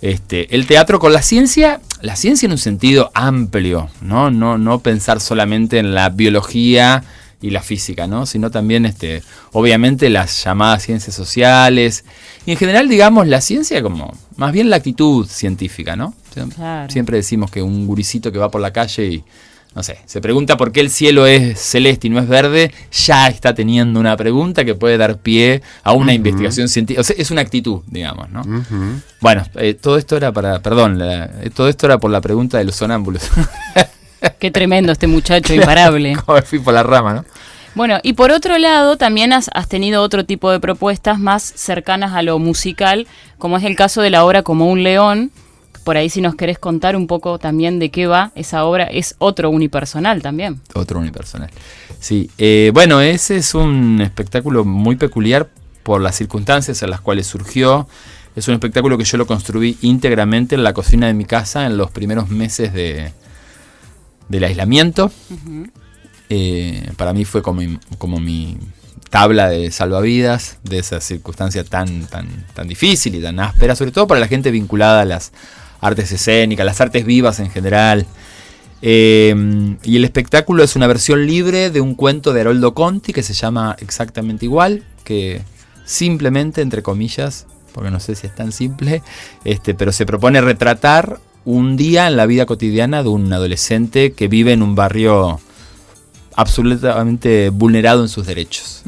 este, 0.00 0.54
el 0.54 0.66
teatro 0.66 0.98
con 0.98 1.12
la 1.12 1.22
ciencia, 1.22 1.80
la 2.00 2.16
ciencia 2.16 2.46
en 2.46 2.52
un 2.52 2.58
sentido 2.58 3.10
amplio, 3.14 3.88
¿no? 4.00 4.30
No, 4.30 4.58
no 4.58 4.80
pensar 4.80 5.20
solamente 5.20 5.78
en 5.78 5.94
la 5.94 6.08
biología 6.08 7.04
y 7.40 7.50
la 7.50 7.62
física, 7.62 8.06
¿no? 8.06 8.26
Sino 8.26 8.50
también, 8.50 8.86
este, 8.86 9.22
obviamente, 9.52 10.10
las 10.10 10.44
llamadas 10.44 10.84
ciencias 10.84 11.14
sociales. 11.14 12.04
Y 12.46 12.52
en 12.52 12.56
general, 12.56 12.88
digamos, 12.88 13.26
la 13.26 13.40
ciencia 13.40 13.82
como, 13.82 14.12
más 14.36 14.52
bien 14.52 14.70
la 14.70 14.76
actitud 14.76 15.26
científica, 15.26 15.96
¿no? 15.96 16.14
Claro. 16.54 16.90
Siempre 16.90 17.16
decimos 17.16 17.50
que 17.50 17.62
un 17.62 17.86
gurisito 17.86 18.32
que 18.32 18.38
va 18.38 18.50
por 18.50 18.60
la 18.60 18.72
calle 18.72 19.04
y, 19.06 19.24
no 19.74 19.82
sé, 19.82 19.98
se 20.06 20.20
pregunta 20.20 20.56
por 20.56 20.70
qué 20.72 20.80
el 20.80 20.90
cielo 20.90 21.26
es 21.26 21.58
celeste 21.58 22.06
y 22.06 22.10
no 22.10 22.18
es 22.18 22.28
verde, 22.28 22.72
ya 22.92 23.28
está 23.28 23.54
teniendo 23.54 23.98
una 24.00 24.16
pregunta 24.16 24.64
que 24.64 24.74
puede 24.74 24.98
dar 24.98 25.18
pie 25.18 25.62
a 25.82 25.92
una 25.92 26.12
investigación 26.12 26.68
científica. 26.68 27.00
O 27.00 27.04
sea, 27.04 27.16
es 27.18 27.30
una 27.30 27.40
actitud, 27.40 27.80
digamos, 27.86 28.28
¿no? 28.30 28.42
Bueno, 29.20 29.44
eh, 29.54 29.74
todo 29.74 29.96
esto 29.98 30.16
era 30.16 30.30
para, 30.32 30.60
perdón, 30.60 30.98
la- 30.98 31.24
eh, 31.42 31.50
todo 31.54 31.68
esto 31.68 31.86
era 31.86 31.98
por 31.98 32.10
la 32.10 32.20
pregunta 32.20 32.58
de 32.58 32.64
los 32.64 32.76
sonámbulos. 32.76 33.22
Qué 34.38 34.50
tremendo 34.50 34.92
este 34.92 35.06
muchacho 35.06 35.52
imparable. 35.54 36.16
Como 36.26 36.40
fui 36.42 36.58
por 36.60 36.74
la 36.74 36.82
rama, 36.82 37.14
¿no? 37.14 37.24
Bueno, 37.74 37.98
y 38.02 38.12
por 38.12 38.30
otro 38.30 38.58
lado, 38.58 38.96
también 38.98 39.32
has, 39.32 39.50
has 39.54 39.68
tenido 39.68 40.02
otro 40.02 40.26
tipo 40.26 40.50
de 40.50 40.60
propuestas 40.60 41.18
más 41.18 41.42
cercanas 41.42 42.12
a 42.12 42.22
lo 42.22 42.38
musical, 42.38 43.06
como 43.38 43.56
es 43.56 43.64
el 43.64 43.76
caso 43.76 44.02
de 44.02 44.10
la 44.10 44.24
obra 44.24 44.42
Como 44.42 44.70
un 44.70 44.82
león. 44.82 45.30
Por 45.84 45.96
ahí 45.96 46.08
si 46.10 46.20
nos 46.20 46.36
querés 46.36 46.58
contar 46.58 46.94
un 46.94 47.08
poco 47.08 47.38
también 47.38 47.80
de 47.80 47.90
qué 47.90 48.06
va 48.06 48.30
esa 48.36 48.64
obra, 48.66 48.84
es 48.84 49.16
otro 49.18 49.50
unipersonal 49.50 50.22
también. 50.22 50.60
Otro 50.74 51.00
unipersonal. 51.00 51.50
Sí, 51.98 52.30
eh, 52.38 52.70
bueno, 52.72 53.00
ese 53.00 53.36
es 53.36 53.54
un 53.54 54.00
espectáculo 54.00 54.64
muy 54.64 54.94
peculiar 54.94 55.48
por 55.82 56.00
las 56.00 56.14
circunstancias 56.14 56.82
en 56.82 56.90
las 56.90 57.00
cuales 57.00 57.26
surgió. 57.26 57.88
Es 58.36 58.46
un 58.48 58.54
espectáculo 58.54 58.96
que 58.96 59.04
yo 59.04 59.18
lo 59.18 59.26
construí 59.26 59.76
íntegramente 59.82 60.54
en 60.54 60.62
la 60.62 60.72
cocina 60.72 61.08
de 61.08 61.14
mi 61.14 61.24
casa 61.24 61.66
en 61.66 61.76
los 61.76 61.90
primeros 61.90 62.28
meses 62.28 62.72
de, 62.72 63.12
del 64.28 64.44
aislamiento. 64.44 65.10
Eh, 66.34 66.90
para 66.96 67.12
mí 67.12 67.26
fue 67.26 67.42
como, 67.42 67.60
como 67.98 68.18
mi 68.18 68.56
tabla 69.10 69.50
de 69.50 69.70
salvavidas 69.70 70.56
de 70.62 70.78
esa 70.78 70.98
circunstancia 71.02 71.62
tan, 71.62 72.06
tan, 72.06 72.46
tan 72.54 72.66
difícil 72.66 73.14
y 73.16 73.20
tan 73.20 73.38
áspera, 73.38 73.76
sobre 73.76 73.90
todo 73.90 74.06
para 74.06 74.18
la 74.18 74.28
gente 74.28 74.50
vinculada 74.50 75.02
a 75.02 75.04
las 75.04 75.32
artes 75.82 76.10
escénicas, 76.10 76.64
las 76.64 76.80
artes 76.80 77.04
vivas 77.04 77.38
en 77.38 77.50
general. 77.50 78.06
Eh, 78.80 79.76
y 79.82 79.96
el 79.96 80.06
espectáculo 80.06 80.64
es 80.64 80.74
una 80.74 80.86
versión 80.86 81.26
libre 81.26 81.68
de 81.68 81.82
un 81.82 81.94
cuento 81.94 82.32
de 82.32 82.40
Haroldo 82.40 82.72
Conti 82.72 83.12
que 83.12 83.22
se 83.22 83.34
llama 83.34 83.76
exactamente 83.80 84.46
igual, 84.46 84.84
que 85.04 85.42
simplemente, 85.84 86.62
entre 86.62 86.82
comillas, 86.82 87.44
porque 87.74 87.90
no 87.90 88.00
sé 88.00 88.14
si 88.14 88.26
es 88.26 88.34
tan 88.34 88.52
simple, 88.52 89.02
este, 89.44 89.74
pero 89.74 89.92
se 89.92 90.06
propone 90.06 90.40
retratar 90.40 91.20
un 91.44 91.76
día 91.76 92.06
en 92.06 92.16
la 92.16 92.24
vida 92.24 92.46
cotidiana 92.46 93.02
de 93.02 93.10
un 93.10 93.30
adolescente 93.30 94.12
que 94.12 94.28
vive 94.28 94.54
en 94.54 94.62
un 94.62 94.74
barrio 94.74 95.38
absolutamente 96.36 97.50
vulnerado 97.50 98.02
en 98.02 98.08
sus 98.08 98.26
derechos. 98.26 98.82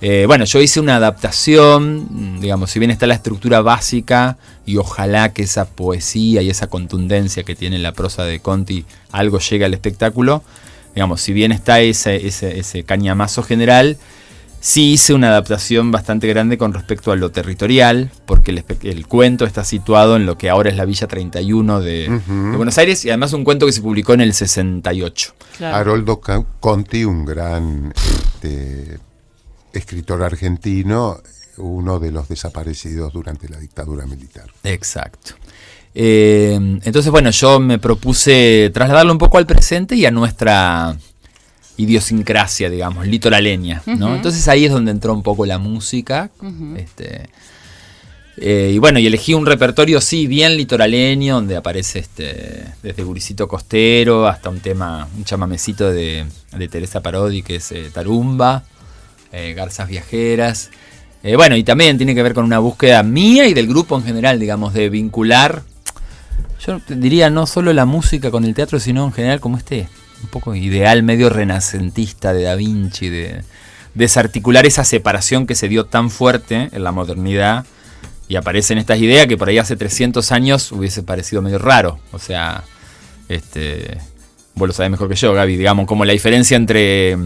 Eh, 0.00 0.24
bueno, 0.26 0.44
yo 0.44 0.60
hice 0.60 0.78
una 0.78 0.96
adaptación, 0.96 2.06
mm, 2.36 2.40
digamos, 2.40 2.70
si 2.70 2.78
bien 2.78 2.92
está 2.92 3.06
la 3.08 3.14
estructura 3.14 3.62
básica 3.62 4.38
y 4.64 4.76
ojalá 4.76 5.32
que 5.32 5.42
esa 5.42 5.64
poesía 5.64 6.40
y 6.40 6.50
esa 6.50 6.68
contundencia 6.68 7.42
que 7.42 7.56
tiene 7.56 7.80
la 7.80 7.92
prosa 7.92 8.24
de 8.24 8.38
Conti 8.38 8.84
algo 9.10 9.40
llegue 9.40 9.64
al 9.64 9.74
espectáculo, 9.74 10.44
digamos, 10.94 11.20
si 11.20 11.32
bien 11.32 11.50
está 11.50 11.80
ese, 11.80 12.26
ese, 12.28 12.60
ese 12.60 12.84
cañamazo 12.84 13.42
general, 13.42 13.98
sí 14.60 14.92
hice 14.92 15.14
una 15.14 15.28
adaptación 15.28 15.90
bastante 15.90 16.26
grande 16.26 16.58
con 16.58 16.72
respecto 16.72 17.12
a 17.12 17.16
lo 17.16 17.30
territorial, 17.30 18.10
porque 18.26 18.64
el, 18.82 19.06
cuento 19.06 19.44
está 19.44 19.64
situado 19.64 20.16
en 20.16 20.26
lo 20.26 20.36
que 20.36 20.50
ahora 20.50 20.70
es 20.70 20.76
la 20.76 20.84
Villa 20.84 21.06
31 21.06 21.80
de, 21.80 22.20
Buenos 22.56 22.78
Aires 22.78 23.04
y 23.04 23.10
además 23.10 23.32
un 23.32 23.44
cuento 23.44 23.66
que 23.66 23.72
se 23.72 23.82
publicó 23.82 24.14
en 24.14 24.20
el 24.20 24.34
68. 24.34 25.34
Claro. 25.58 25.76
Haroldo 25.76 26.20
Conti, 26.60 27.04
un 27.04 27.24
gran 27.24 27.92
este, 27.94 28.98
escritor 29.72 30.22
argentino, 30.22 31.20
uno 31.58 31.98
de 31.98 32.12
los 32.12 32.28
desaparecidos 32.28 33.12
durante 33.12 33.48
la 33.48 33.58
dictadura 33.58 34.06
militar. 34.06 34.46
Exacto. 34.64 35.34
Eh, 35.94 36.54
entonces, 36.84 37.10
bueno, 37.10 37.30
yo 37.30 37.58
me 37.58 37.78
propuse 37.78 38.70
trasladarlo 38.72 39.12
un 39.12 39.18
poco 39.18 39.38
al 39.38 39.46
presente 39.46 39.96
y 39.96 40.06
a 40.06 40.10
nuestra 40.10 40.96
idiosincrasia, 41.78 42.68
digamos, 42.68 43.06
litoraleña, 43.06 43.82
¿no? 43.86 44.14
Entonces 44.14 44.46
ahí 44.48 44.66
es 44.66 44.72
donde 44.72 44.90
entró 44.90 45.14
un 45.14 45.22
poco 45.22 45.46
la 45.46 45.58
música. 45.58 46.30
Este, 46.76 47.30
eh, 48.36 48.72
y 48.74 48.78
bueno, 48.78 48.98
y 48.98 49.06
elegí 49.06 49.32
un 49.32 49.46
repertorio, 49.46 50.00
sí, 50.00 50.26
bien 50.26 50.56
litoraleño, 50.56 51.36
donde 51.36 51.56
aparece 51.56 52.00
este, 52.00 52.64
desde 52.82 53.02
Guricito 53.04 53.48
Costero 53.48 54.26
hasta 54.26 54.50
un 54.50 54.60
tema, 54.60 55.08
un 55.16 55.24
chamamecito 55.24 55.90
de, 55.90 56.26
de 56.56 56.68
Teresa 56.68 57.00
Parodi, 57.00 57.42
que 57.42 57.56
es 57.56 57.72
eh, 57.72 57.90
Tarumba, 57.94 58.64
eh, 59.32 59.54
Garzas 59.56 59.88
Viajeras. 59.88 60.70
Bueno, 61.34 61.56
y 61.56 61.64
también 61.64 61.96
tiene 61.96 62.14
que 62.14 62.22
ver 62.22 62.32
con 62.32 62.44
una 62.44 62.60
búsqueda 62.60 63.02
mía 63.02 63.46
y 63.48 63.52
del 63.52 63.66
grupo 63.66 63.96
en 63.96 64.04
general, 64.04 64.38
digamos, 64.38 64.72
de 64.72 64.88
vincular, 64.88 65.62
yo 66.64 66.80
diría 66.88 67.28
no 67.28 67.46
solo 67.46 67.72
la 67.72 67.84
música 67.84 68.30
con 68.30 68.44
el 68.44 68.54
teatro, 68.54 68.80
sino 68.80 69.04
en 69.04 69.12
general 69.12 69.40
como 69.40 69.56
este 69.56 69.88
un 70.22 70.28
poco 70.28 70.54
ideal 70.54 71.02
medio 71.02 71.30
renacentista 71.30 72.32
de 72.32 72.42
Da 72.42 72.54
Vinci, 72.54 73.08
de 73.08 73.42
desarticular 73.94 74.66
esa 74.66 74.84
separación 74.84 75.46
que 75.46 75.54
se 75.54 75.68
dio 75.68 75.86
tan 75.86 76.10
fuerte 76.10 76.68
en 76.72 76.84
la 76.84 76.92
modernidad 76.92 77.66
y 78.28 78.36
aparecen 78.36 78.78
estas 78.78 78.98
ideas 79.00 79.26
que 79.26 79.36
por 79.36 79.48
ahí 79.48 79.58
hace 79.58 79.76
300 79.76 80.30
años 80.32 80.70
hubiese 80.72 81.02
parecido 81.02 81.42
medio 81.42 81.58
raro. 81.58 81.98
O 82.12 82.18
sea, 82.18 82.62
este, 83.28 83.98
vos 84.54 84.68
lo 84.68 84.74
sabés 84.74 84.90
mejor 84.90 85.08
que 85.08 85.14
yo, 85.14 85.32
Gaby, 85.32 85.56
digamos, 85.56 85.86
como 85.86 86.04
la 86.04 86.12
diferencia 86.12 86.56
entre 86.56 87.16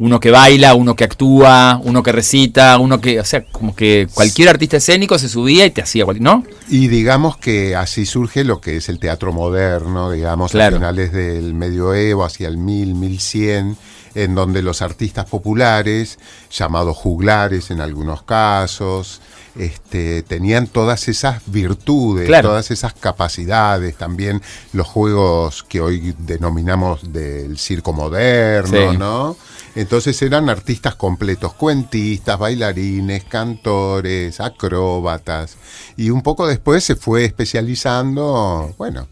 uno 0.00 0.18
que 0.18 0.30
baila, 0.30 0.74
uno 0.74 0.96
que 0.96 1.04
actúa, 1.04 1.78
uno 1.84 2.02
que 2.02 2.10
recita, 2.10 2.78
uno 2.78 3.02
que, 3.02 3.20
o 3.20 3.24
sea, 3.24 3.44
como 3.44 3.76
que 3.76 4.08
cualquier 4.14 4.48
artista 4.48 4.78
escénico 4.78 5.18
se 5.18 5.28
subía 5.28 5.66
y 5.66 5.70
te 5.70 5.82
hacía, 5.82 6.06
¿no? 6.20 6.42
Y 6.70 6.88
digamos 6.88 7.36
que 7.36 7.76
así 7.76 8.06
surge 8.06 8.42
lo 8.42 8.62
que 8.62 8.78
es 8.78 8.88
el 8.88 8.98
teatro 8.98 9.34
moderno, 9.34 10.10
digamos, 10.10 10.52
Claro. 10.52 10.76
a 10.76 10.78
finales 10.78 11.12
del 11.12 11.52
medioevo, 11.52 12.24
hacia 12.24 12.48
el 12.48 12.56
1000, 12.56 12.94
1100, 12.94 13.76
en 14.14 14.34
donde 14.34 14.62
los 14.62 14.80
artistas 14.80 15.26
populares, 15.26 16.18
llamados 16.50 16.96
juglares 16.96 17.70
en 17.70 17.82
algunos 17.82 18.22
casos, 18.22 19.20
este, 19.56 20.22
tenían 20.22 20.66
todas 20.66 21.08
esas 21.08 21.42
virtudes, 21.46 22.26
Claro. 22.26 22.50
todas 22.50 22.70
esas 22.70 22.92
capacidades, 22.94 23.96
también 23.96 24.40
los 24.72 24.86
juegos 24.86 25.64
que 25.68 25.80
hoy 25.80 26.14
denominamos 26.18 27.12
del 27.12 27.58
circo 27.58 27.92
moderno, 27.92 28.92
Sí. 28.92 28.96
¿no? 28.98 29.36
Entonces 29.76 30.20
eran 30.22 30.48
artistas 30.50 30.96
completos, 30.96 31.52
cuentistas, 31.54 32.38
bailarines, 32.38 33.22
cantores, 33.24 34.40
acróbatas. 34.40 35.56
Y 35.96 36.10
un 36.10 36.22
poco 36.22 36.46
después 36.48 36.82
se 36.82 36.96
fue 36.96 37.24
especializando, 37.24 38.74
bueno, 38.78 39.06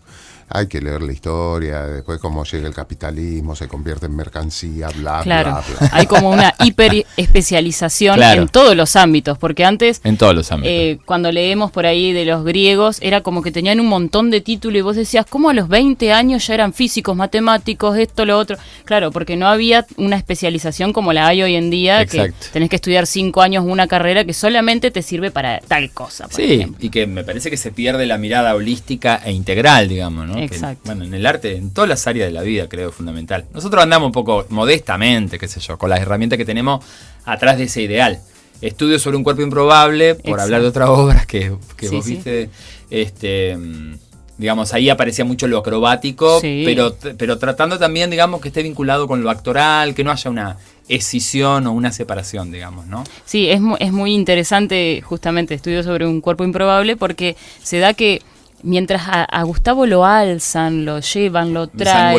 hay 0.50 0.67
que 0.67 0.81
leer 0.81 1.02
la 1.02 1.12
historia, 1.12 1.83
después 1.87 2.19
cómo 2.21 2.45
llega 2.45 2.67
el 2.69 2.75
capitalismo, 2.75 3.55
se 3.57 3.69
convierte 3.69 4.07
en 4.07 4.17
mercancía, 4.17 4.88
bla, 4.97 5.21
Claro, 5.23 5.50
bla, 5.50 5.64
bla. 5.81 5.90
hay 5.93 6.07
como 6.07 6.31
una 6.31 6.55
hiper 6.64 7.05
especialización 7.17 8.17
Claro. 8.17 8.43
en 8.43 8.49
todos 8.49 8.75
los 8.76 8.97
ámbitos, 8.97 9.38
porque 9.38 9.64
antes 9.64 10.00
En 10.05 10.17
todos 10.17 10.35
los 10.35 10.50
ámbitos. 10.52 10.73
eh, 10.73 10.99
cuando 11.05 11.31
leemos 11.33 11.71
por 11.71 11.87
ahí 11.87 12.12
de 12.12 12.25
los 12.25 12.45
griegos, 12.45 12.99
era 13.00 13.21
como 13.21 13.43
que 13.43 13.50
tenían 13.52 13.81
un 13.81 13.87
montón 13.87 14.31
de 14.31 14.40
títulos 14.40 14.78
y 14.78 14.83
vos 14.83 14.97
decías, 14.97 15.26
¿cómo 15.28 15.50
a 15.50 15.55
los 15.55 15.69
20 15.69 16.12
años 16.12 16.47
ya 16.47 16.55
eran 16.55 16.73
físicos, 16.73 17.17
matemáticos, 17.17 17.97
esto, 17.99 18.25
lo 18.25 18.38
otro? 18.38 18.57
Claro, 18.85 19.11
porque 19.12 19.37
no 19.37 19.49
había 19.49 19.87
una 19.97 20.17
especialización 20.17 20.93
como 20.93 21.12
la 21.12 21.26
hay 21.28 21.43
hoy 21.43 21.55
en 21.55 21.71
día, 21.71 22.02
Exacto. 22.02 22.35
que 22.47 22.49
tenés 22.52 22.71
que 22.71 22.76
estudiar 22.76 23.07
cinco 23.07 23.43
años 23.43 23.64
una 23.67 23.87
carrera 23.87 24.25
que 24.25 24.33
solamente 24.33 24.90
te 24.90 25.02
sirve 25.02 25.31
para 25.31 25.61
tal 25.61 25.90
cosa. 25.90 26.25
por 26.26 26.35
Sí, 26.37 26.55
ejemplo. 26.55 26.85
y 26.85 26.90
que 26.90 27.07
me 27.07 27.25
parece 27.25 27.50
que 27.50 27.57
se 27.57 27.71
pierde 27.71 28.07
la 28.07 28.19
mirada 28.19 28.55
holística 28.55 29.21
e 29.25 29.33
integral, 29.33 29.88
digamos, 29.88 30.26
¿no? 30.26 30.38
Exacto. 30.45 30.83
bueno, 30.85 31.04
en 31.04 31.14
el 31.14 31.25
arte, 31.26 31.57
en 31.57 31.73
todas 31.73 31.88
las 31.88 32.07
áreas 32.07 32.28
de 32.28 32.33
la 32.33 32.42
vida, 32.42 32.68
creo, 32.68 32.90
es 32.90 32.95
fundamental. 32.95 33.45
Nosotros 33.52 33.83
andamos 33.83 34.07
un 34.07 34.12
poco 34.12 34.47
modestamente, 34.50 35.38
qué 35.38 35.49
sé 35.49 35.61
yo, 35.61 35.78
con 35.78 35.90
las 35.90 36.00
herramientas 36.00 36.37
que 36.37 36.45
tenemos 36.45 36.85
atrás 37.25 37.59
de 37.59 37.64
ese 37.64 37.83
ideal. 37.83 38.21
Estudio 38.61 38.99
sobre 38.99 39.16
un 39.16 39.25
cuerpo 39.25 39.42
improbable, 39.42 40.14
por 40.14 40.21
Exacto. 40.21 40.42
hablar 40.42 40.62
de 40.62 40.68
otras 40.68 40.88
obras 40.88 41.26
que, 41.26 41.52
que 41.76 41.88
Sí, 41.88 41.95
vos 41.97 42.04
sí. 42.04 42.14
viste, 42.14 42.50
este... 42.90 43.57
mm, 43.57 43.95
Digamos, 44.38 44.73
ahí 44.73 44.88
aparecía 44.88 45.25
mucho 45.25 45.49
lo 45.49 45.59
acrobático, 45.59 46.38
Sí. 46.40 46.62
pero, 46.64 46.95
pero 47.16 47.38
tratando 47.38 47.76
también, 47.76 48.09
digamos, 48.09 48.40
que 48.40 48.47
esté 48.47 48.62
vinculado 48.62 49.09
con 49.09 49.21
lo 49.25 49.30
actoral, 49.30 49.97
que 49.97 50.04
no 50.04 50.12
haya 50.12 50.30
una 50.30 50.57
escisión 50.88 51.66
o 51.66 51.73
una 51.73 51.90
separación, 51.90 52.52
digamos, 52.52 52.87
¿no? 52.87 53.02
Sí, 53.25 53.49
es, 53.50 53.61
es 53.80 53.92
muy 53.92 54.14
interesante 54.14 55.02
justamente 55.04 55.54
estudio 55.54 55.83
sobre 55.83 56.07
un 56.07 56.21
cuerpo 56.21 56.45
improbable 56.45 56.97
porque 56.97 57.35
se 57.64 57.78
da 57.80 57.95
que 57.95 58.23
mientras 58.62 59.02
a, 59.08 59.24
a 59.24 59.42
Gustavo 59.44 59.86
lo 59.86 60.04
alzan, 60.04 60.84
lo 60.84 61.00
llevan, 61.00 61.54
lo 61.54 61.68
traen, 61.68 62.14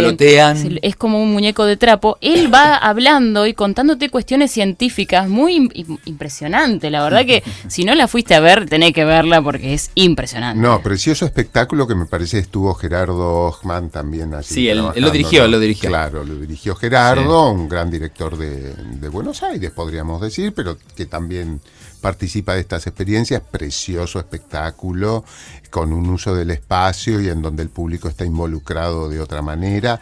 es 0.82 0.96
como 0.96 1.22
un 1.22 1.32
muñeco 1.34 1.66
de 1.66 1.78
trapo, 1.78 2.18
él 2.22 2.54
va 2.54 2.76
hablando 2.78 3.46
y 3.48 3.54
contándote 3.54 4.10
cuestiones 4.10 4.52
científicas 4.52 5.28
muy 5.30 5.58
im- 5.58 5.72
im- 5.74 6.00
impresionante. 6.06 6.90
La 6.90 7.04
verdad 7.04 7.26
que 7.26 7.44
si 7.68 7.84
no 7.84 7.96
la 7.96 8.08
fuiste 8.08 8.36
a 8.36 8.40
ver, 8.40 8.68
tenés 8.68 8.94
que 8.94 9.06
verla 9.06 9.42
porque 9.42 9.74
es 9.74 9.92
impresionante. 9.96 10.62
No, 10.62 10.82
precioso 10.82 11.26
espectáculo 11.26 11.88
que 11.88 11.96
me 11.96 12.06
parece 12.06 12.40
estuvo 12.40 12.74
Gerardo 12.76 13.46
Ochman 13.48 13.90
también 13.90 14.34
allí. 14.34 14.48
Sí, 14.54 14.70
él- 14.70 14.84
él 14.96 15.04
lo 15.04 15.12
dirigió, 15.12 15.48
lo 15.48 15.60
dirigió. 15.60 15.90
Claro, 15.90 16.24
lo 16.24 16.36
dirigió 16.36 16.76
Gerardo, 16.76 17.52
un 17.52 17.68
gran 17.70 17.90
director 17.92 18.38
de, 18.38 18.74
de 18.76 19.10
Buenos 19.10 19.44
Aires, 19.44 19.72
podríamos 19.72 20.22
decir, 20.22 20.54
pero 20.54 20.78
que 20.96 21.06
también 21.06 21.60
participa 22.00 22.54
de 22.56 22.62
estas 22.62 22.88
experiencias. 22.88 23.42
Precioso 23.52 24.20
espectáculo, 24.20 25.24
con 25.70 25.94
un 25.94 26.10
uso 26.10 26.34
del 26.34 26.52
espacio 26.52 27.22
y 27.22 27.30
en 27.30 27.42
donde 27.42 27.64
el 27.64 27.70
público 27.70 28.08
está 28.08 28.26
involucrado 28.26 29.10
de 29.10 29.20
otra 29.22 29.42
manera. 29.42 30.00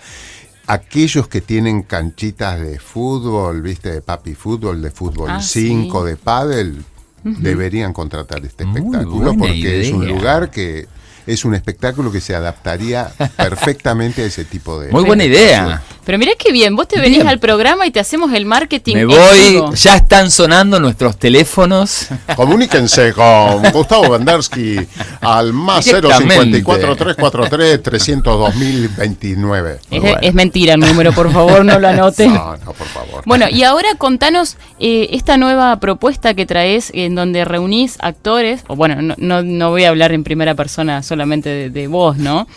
Aquellos 0.68 1.28
que 1.28 1.40
tienen 1.42 1.84
canchitas 1.84 2.60
de 2.60 2.78
fútbol, 2.80 3.62
viste, 3.62 3.92
de 3.92 4.02
papi 4.02 4.34
fútbol, 4.36 4.82
de 4.82 4.92
fútbol 4.92 5.30
Ah, 5.30 5.42
5, 5.42 6.02
sí. 6.04 6.10
de 6.10 6.16
pádel, 6.18 6.84
deberían 7.24 7.94
contratar 7.94 8.46
este 8.46 8.64
espectáculo 8.64 9.34
porque 9.38 9.82
es 9.82 9.92
un 9.94 10.08
lugar 10.08 10.50
que 10.52 10.88
es 11.26 11.44
un 11.44 11.56
espectáculo 11.56 12.10
que 12.12 12.22
se 12.22 12.36
adaptaría 12.36 13.12
perfectamente 13.38 14.22
a 14.24 14.26
ese 14.26 14.46
tipo 14.46 14.80
de 14.80 14.92
Muy 14.92 15.04
buena 15.04 15.26
idea. 15.26 15.84
Pero 16.08 16.20
mirá 16.20 16.32
qué 16.40 16.54
bien, 16.54 16.74
vos 16.74 16.88
te 16.88 17.02
venís 17.02 17.18
Bien. 17.18 17.28
al 17.28 17.38
programa 17.38 17.86
y 17.86 17.92
te 17.92 18.00
hacemos 18.00 18.32
el 18.32 18.46
marketing. 18.46 18.96
Me 18.96 19.04
voy, 19.06 19.62
ya 19.76 19.98
están 19.98 20.32
sonando 20.32 20.80
nuestros 20.80 21.18
teléfonos. 21.18 22.08
Comuníquense 22.38 23.12
con 23.12 23.62
Gustavo 23.74 24.12
Bandersky 24.12 24.88
al 25.20 25.52
más 25.52 25.84
Directamente. 25.84 26.64
054 26.64 26.96
343 26.96 27.84
302 27.84 28.40
2029. 28.40 29.80
Es, 29.92 30.02
Bueno. 30.02 30.18
es 30.22 30.34
mentira 30.34 30.76
el 30.76 30.80
número, 30.80 31.12
por 31.12 31.30
favor, 31.30 31.66
no 31.66 31.78
lo 31.78 31.90
anoten. 31.90 32.34
No, 32.38 32.56
no, 32.56 32.72
por 32.72 32.88
favor. 32.88 33.24
Bueno, 33.26 33.48
y 33.52 33.64
ahora 33.64 33.90
contanos 33.98 34.56
eh, 34.80 35.10
esta 35.12 35.36
nueva 35.36 35.78
propuesta 35.82 36.36
que 36.36 36.46
traes 36.46 36.90
en 36.94 37.16
donde 37.16 37.44
reunís 37.44 37.98
actores, 38.00 38.64
o 38.68 38.78
bueno, 38.78 39.02
no, 39.02 39.16
no, 39.18 39.44
no 39.44 39.72
voy 39.72 39.84
a 39.84 39.90
hablar 39.90 40.14
en 40.14 40.24
primera 40.24 40.56
persona 40.56 41.04
solamente 41.04 41.50
de, 41.50 41.70
de 41.70 41.88
vos, 41.88 42.16
¿no? 42.16 42.48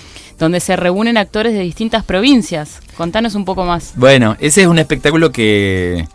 Donde 0.40 0.58
se 0.58 0.74
reúnen 0.74 1.16
actores 1.16 1.52
de 1.52 1.60
distintas 1.60 2.02
provincias. 2.02 2.80
Contanos 2.96 3.36
un 3.36 3.44
poco 3.44 3.64
más. 3.64 3.92
Bueno, 3.94 4.36
ese 4.40 4.62
es 4.62 4.66
un 4.66 4.80
espectáculo 4.80 5.30
que 5.30 6.08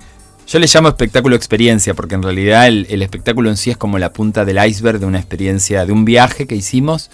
yo 0.47 0.59
le 0.59 0.67
llamo 0.67 0.89
espectáculo 0.89 1.35
experiencia, 1.35 1.93
porque 1.93 2.15
en 2.15 2.23
realidad 2.23 2.67
el, 2.67 2.85
el 2.89 3.01
espectáculo 3.01 3.49
en 3.49 3.57
sí 3.57 3.71
es 3.71 3.77
como 3.77 3.97
la 3.97 4.11
punta 4.11 4.45
del 4.45 4.63
iceberg 4.63 4.99
de 4.99 5.05
una 5.05 5.19
experiencia, 5.19 5.85
de 5.85 5.93
un 5.93 6.05
viaje 6.05 6.45
que 6.45 6.55
hicimos. 6.55 7.09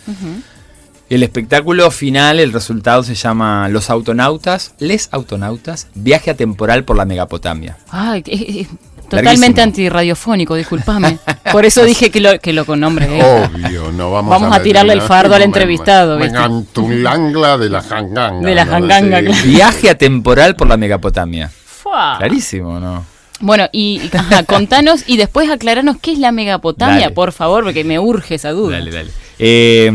El 1.10 1.24
espectáculo 1.24 1.92
final, 1.92 2.40
el 2.40 2.54
resultado 2.54 3.04
se 3.04 3.16
llama 3.16 3.68
Los 3.68 3.90
Autonautas, 3.90 4.76
Les 4.80 5.10
Autonautas, 5.12 5.88
Viaje 5.94 6.32
atemporal 6.32 6.86
por 6.86 6.96
la 6.96 7.04
Megapotamia. 7.04 7.78
Ay, 7.90 8.66
Totalmente 9.12 9.40
Larguísimo. 9.40 9.64
antirradiofónico, 9.64 10.56
discúlpame. 10.56 11.20
Por 11.52 11.66
eso 11.66 11.84
dije 11.84 12.10
que 12.10 12.22
lo, 12.22 12.40
que 12.40 12.54
lo 12.54 12.66
con 12.66 12.80
nombre. 12.80 13.20
¿eh? 13.20 13.22
Obvio, 13.22 13.92
no 13.92 14.10
vamos, 14.10 14.30
Vamos 14.30 14.56
a 14.56 14.64
tirarle 14.64 14.94
el 14.94 15.02
fardo 15.02 15.36
al 15.36 15.42
entrevistado. 15.42 16.18
Mengantulangla 16.18 17.58
de 17.58 17.70
la 17.70 17.82
janganga. 17.82 18.48
De 18.48 18.56
la 18.56 18.66
¿no? 18.66 18.72
janganga, 18.72 19.22
claro. 19.22 19.44
Viaje 19.44 19.90
atemporal 19.90 20.56
por 20.56 20.68
la 20.68 20.78
Megapotamia. 20.78 21.50
Fua. 21.50 22.16
Clarísimo, 22.20 22.80
¿no? 22.80 23.06
Bueno, 23.42 23.68
y 23.74 24.02
ajá, 24.14 24.44
contanos 24.48 25.04
y 25.08 25.18
después 25.18 25.50
aclararnos 25.50 25.98
qué 26.02 26.14
es 26.14 26.20
la 26.20 26.32
megapotamia, 26.32 27.02
Dale. 27.02 27.14
por 27.16 27.32
favor, 27.32 27.64
porque 27.64 27.84
me 27.84 28.00
urge 28.00 28.36
esa 28.36 28.52
duda. 28.52 28.78
Dale, 28.78 28.92
dale. 28.92 29.12
Eh, 29.40 29.92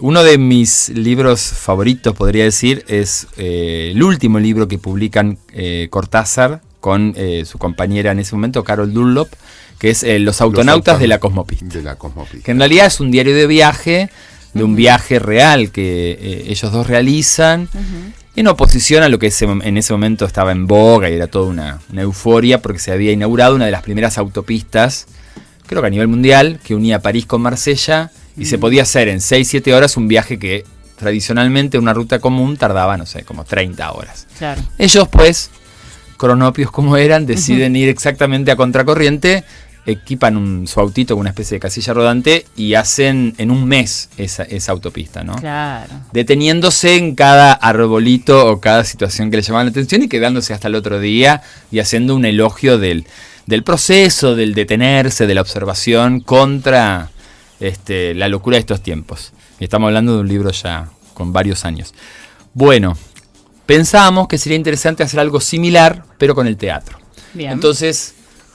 uno 0.00 0.24
de 0.24 0.38
mis 0.38 0.88
libros 0.90 1.40
favoritos, 1.40 2.14
podría 2.14 2.44
decir, 2.44 2.84
es 2.88 3.28
eh, 3.36 3.92
el 3.94 4.02
último 4.02 4.40
libro 4.40 4.66
que 4.66 4.78
publican 4.78 5.38
eh, 5.52 5.86
Cortázar 5.88 6.60
con 6.80 7.12
eh, 7.16 7.44
su 7.44 7.58
compañera 7.58 8.12
en 8.12 8.18
ese 8.20 8.34
momento, 8.34 8.62
Carol 8.64 8.92
Dunlop, 8.92 9.28
que 9.78 9.90
es 9.90 10.02
eh, 10.02 10.18
Los 10.18 10.40
autonautas 10.40 10.96
auton- 10.96 11.00
de 11.00 11.06
la 11.08 11.18
Cosmopista. 11.18 11.66
De 11.66 11.82
la 11.82 11.96
Cosmopista. 11.96 12.44
Que 12.44 12.50
en 12.52 12.58
realidad 12.58 12.86
es 12.86 13.00
un 13.00 13.10
diario 13.10 13.34
de 13.34 13.46
viaje, 13.46 14.10
de 14.54 14.64
un 14.64 14.74
viaje 14.76 15.18
real 15.18 15.70
que 15.70 16.12
eh, 16.12 16.44
ellos 16.48 16.72
dos 16.72 16.86
realizan, 16.86 17.68
en 18.36 18.46
oposición 18.46 19.02
a 19.02 19.08
lo 19.08 19.18
que 19.18 19.26
ese 19.28 19.44
en 19.46 19.76
ese 19.76 19.92
momento 19.92 20.24
estaba 20.24 20.52
en 20.52 20.66
boga 20.66 21.10
y 21.10 21.14
era 21.14 21.26
toda 21.26 21.48
una, 21.48 21.80
una 21.92 22.02
euforia 22.02 22.62
porque 22.62 22.78
se 22.78 22.92
había 22.92 23.10
inaugurado 23.12 23.54
una 23.56 23.64
de 23.66 23.72
las 23.72 23.82
primeras 23.82 24.16
autopistas, 24.18 25.06
creo 25.66 25.80
que 25.82 25.88
a 25.88 25.90
nivel 25.90 26.06
mundial, 26.08 26.60
que 26.62 26.74
unía 26.74 27.00
París 27.00 27.26
con 27.26 27.42
Marsella 27.42 28.10
y 28.36 28.44
se 28.46 28.56
podía 28.58 28.82
hacer 28.82 29.08
en 29.08 29.18
6-7 29.18 29.72
horas 29.74 29.96
un 29.96 30.06
viaje 30.06 30.38
que 30.38 30.64
tradicionalmente 30.96 31.78
una 31.78 31.92
ruta 31.94 32.18
común 32.20 32.56
tardaba, 32.56 32.96
no 32.96 33.06
sé, 33.06 33.24
como 33.24 33.44
30 33.44 33.90
horas. 33.92 34.26
Claro. 34.38 34.62
Ellos, 34.78 35.08
pues, 35.08 35.50
cronopios 36.18 36.70
como 36.70 36.98
eran, 36.98 37.24
deciden 37.24 37.76
ir 37.76 37.88
exactamente 37.88 38.50
a 38.50 38.56
contracorriente, 38.56 39.44
equipan 39.86 40.36
un, 40.36 40.66
su 40.66 40.80
autito 40.80 41.14
con 41.14 41.20
una 41.20 41.30
especie 41.30 41.56
de 41.56 41.60
casilla 41.60 41.94
rodante 41.94 42.44
y 42.56 42.74
hacen 42.74 43.34
en 43.38 43.50
un 43.50 43.64
mes 43.64 44.10
esa, 44.18 44.42
esa 44.42 44.72
autopista, 44.72 45.24
¿no? 45.24 45.34
Claro. 45.36 45.92
Deteniéndose 46.12 46.96
en 46.96 47.14
cada 47.14 47.52
arbolito 47.52 48.50
o 48.50 48.60
cada 48.60 48.84
situación 48.84 49.30
que 49.30 49.38
le 49.38 49.42
llamaban 49.42 49.66
la 49.66 49.70
atención 49.70 50.02
y 50.02 50.08
quedándose 50.08 50.52
hasta 50.52 50.68
el 50.68 50.74
otro 50.74 51.00
día 51.00 51.42
y 51.70 51.78
haciendo 51.78 52.14
un 52.14 52.26
elogio 52.26 52.78
del, 52.78 53.06
del 53.46 53.62
proceso, 53.62 54.36
del 54.36 54.54
detenerse, 54.54 55.26
de 55.26 55.34
la 55.34 55.40
observación 55.40 56.20
contra 56.20 57.10
este, 57.60 58.14
la 58.14 58.28
locura 58.28 58.56
de 58.56 58.60
estos 58.60 58.82
tiempos. 58.82 59.32
Y 59.58 59.64
estamos 59.64 59.88
hablando 59.88 60.14
de 60.14 60.20
un 60.20 60.28
libro 60.28 60.50
ya 60.50 60.90
con 61.14 61.32
varios 61.32 61.64
años. 61.64 61.94
Bueno, 62.52 62.96
pensábamos 63.68 64.28
que 64.28 64.38
sería 64.38 64.56
interesante 64.56 65.02
hacer 65.02 65.20
algo 65.20 65.42
similar, 65.42 66.02
pero 66.16 66.34
con 66.34 66.46
el 66.46 66.56
teatro. 66.56 66.98
Bien. 67.34 67.52
Entonces, 67.52 68.14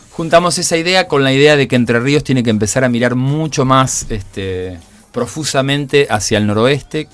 juntamos 0.09 0.57
esa 0.57 0.75
idea 0.75 1.07
con 1.07 1.23
la 1.23 1.31
idea 1.31 1.55
de 1.55 1.67
que 1.67 1.75
Entre 1.75 1.99
Ríos 1.99 2.23
tiene 2.23 2.41
que 2.41 2.49
empezar 2.49 2.83
a 2.83 2.89
mirar 2.89 3.13
mucho 3.13 3.63
más 3.63 4.07
este, 4.09 4.79
profusamente 5.11 6.07
hacia 6.09 6.39
el 6.39 6.47
noroeste, 6.47 7.07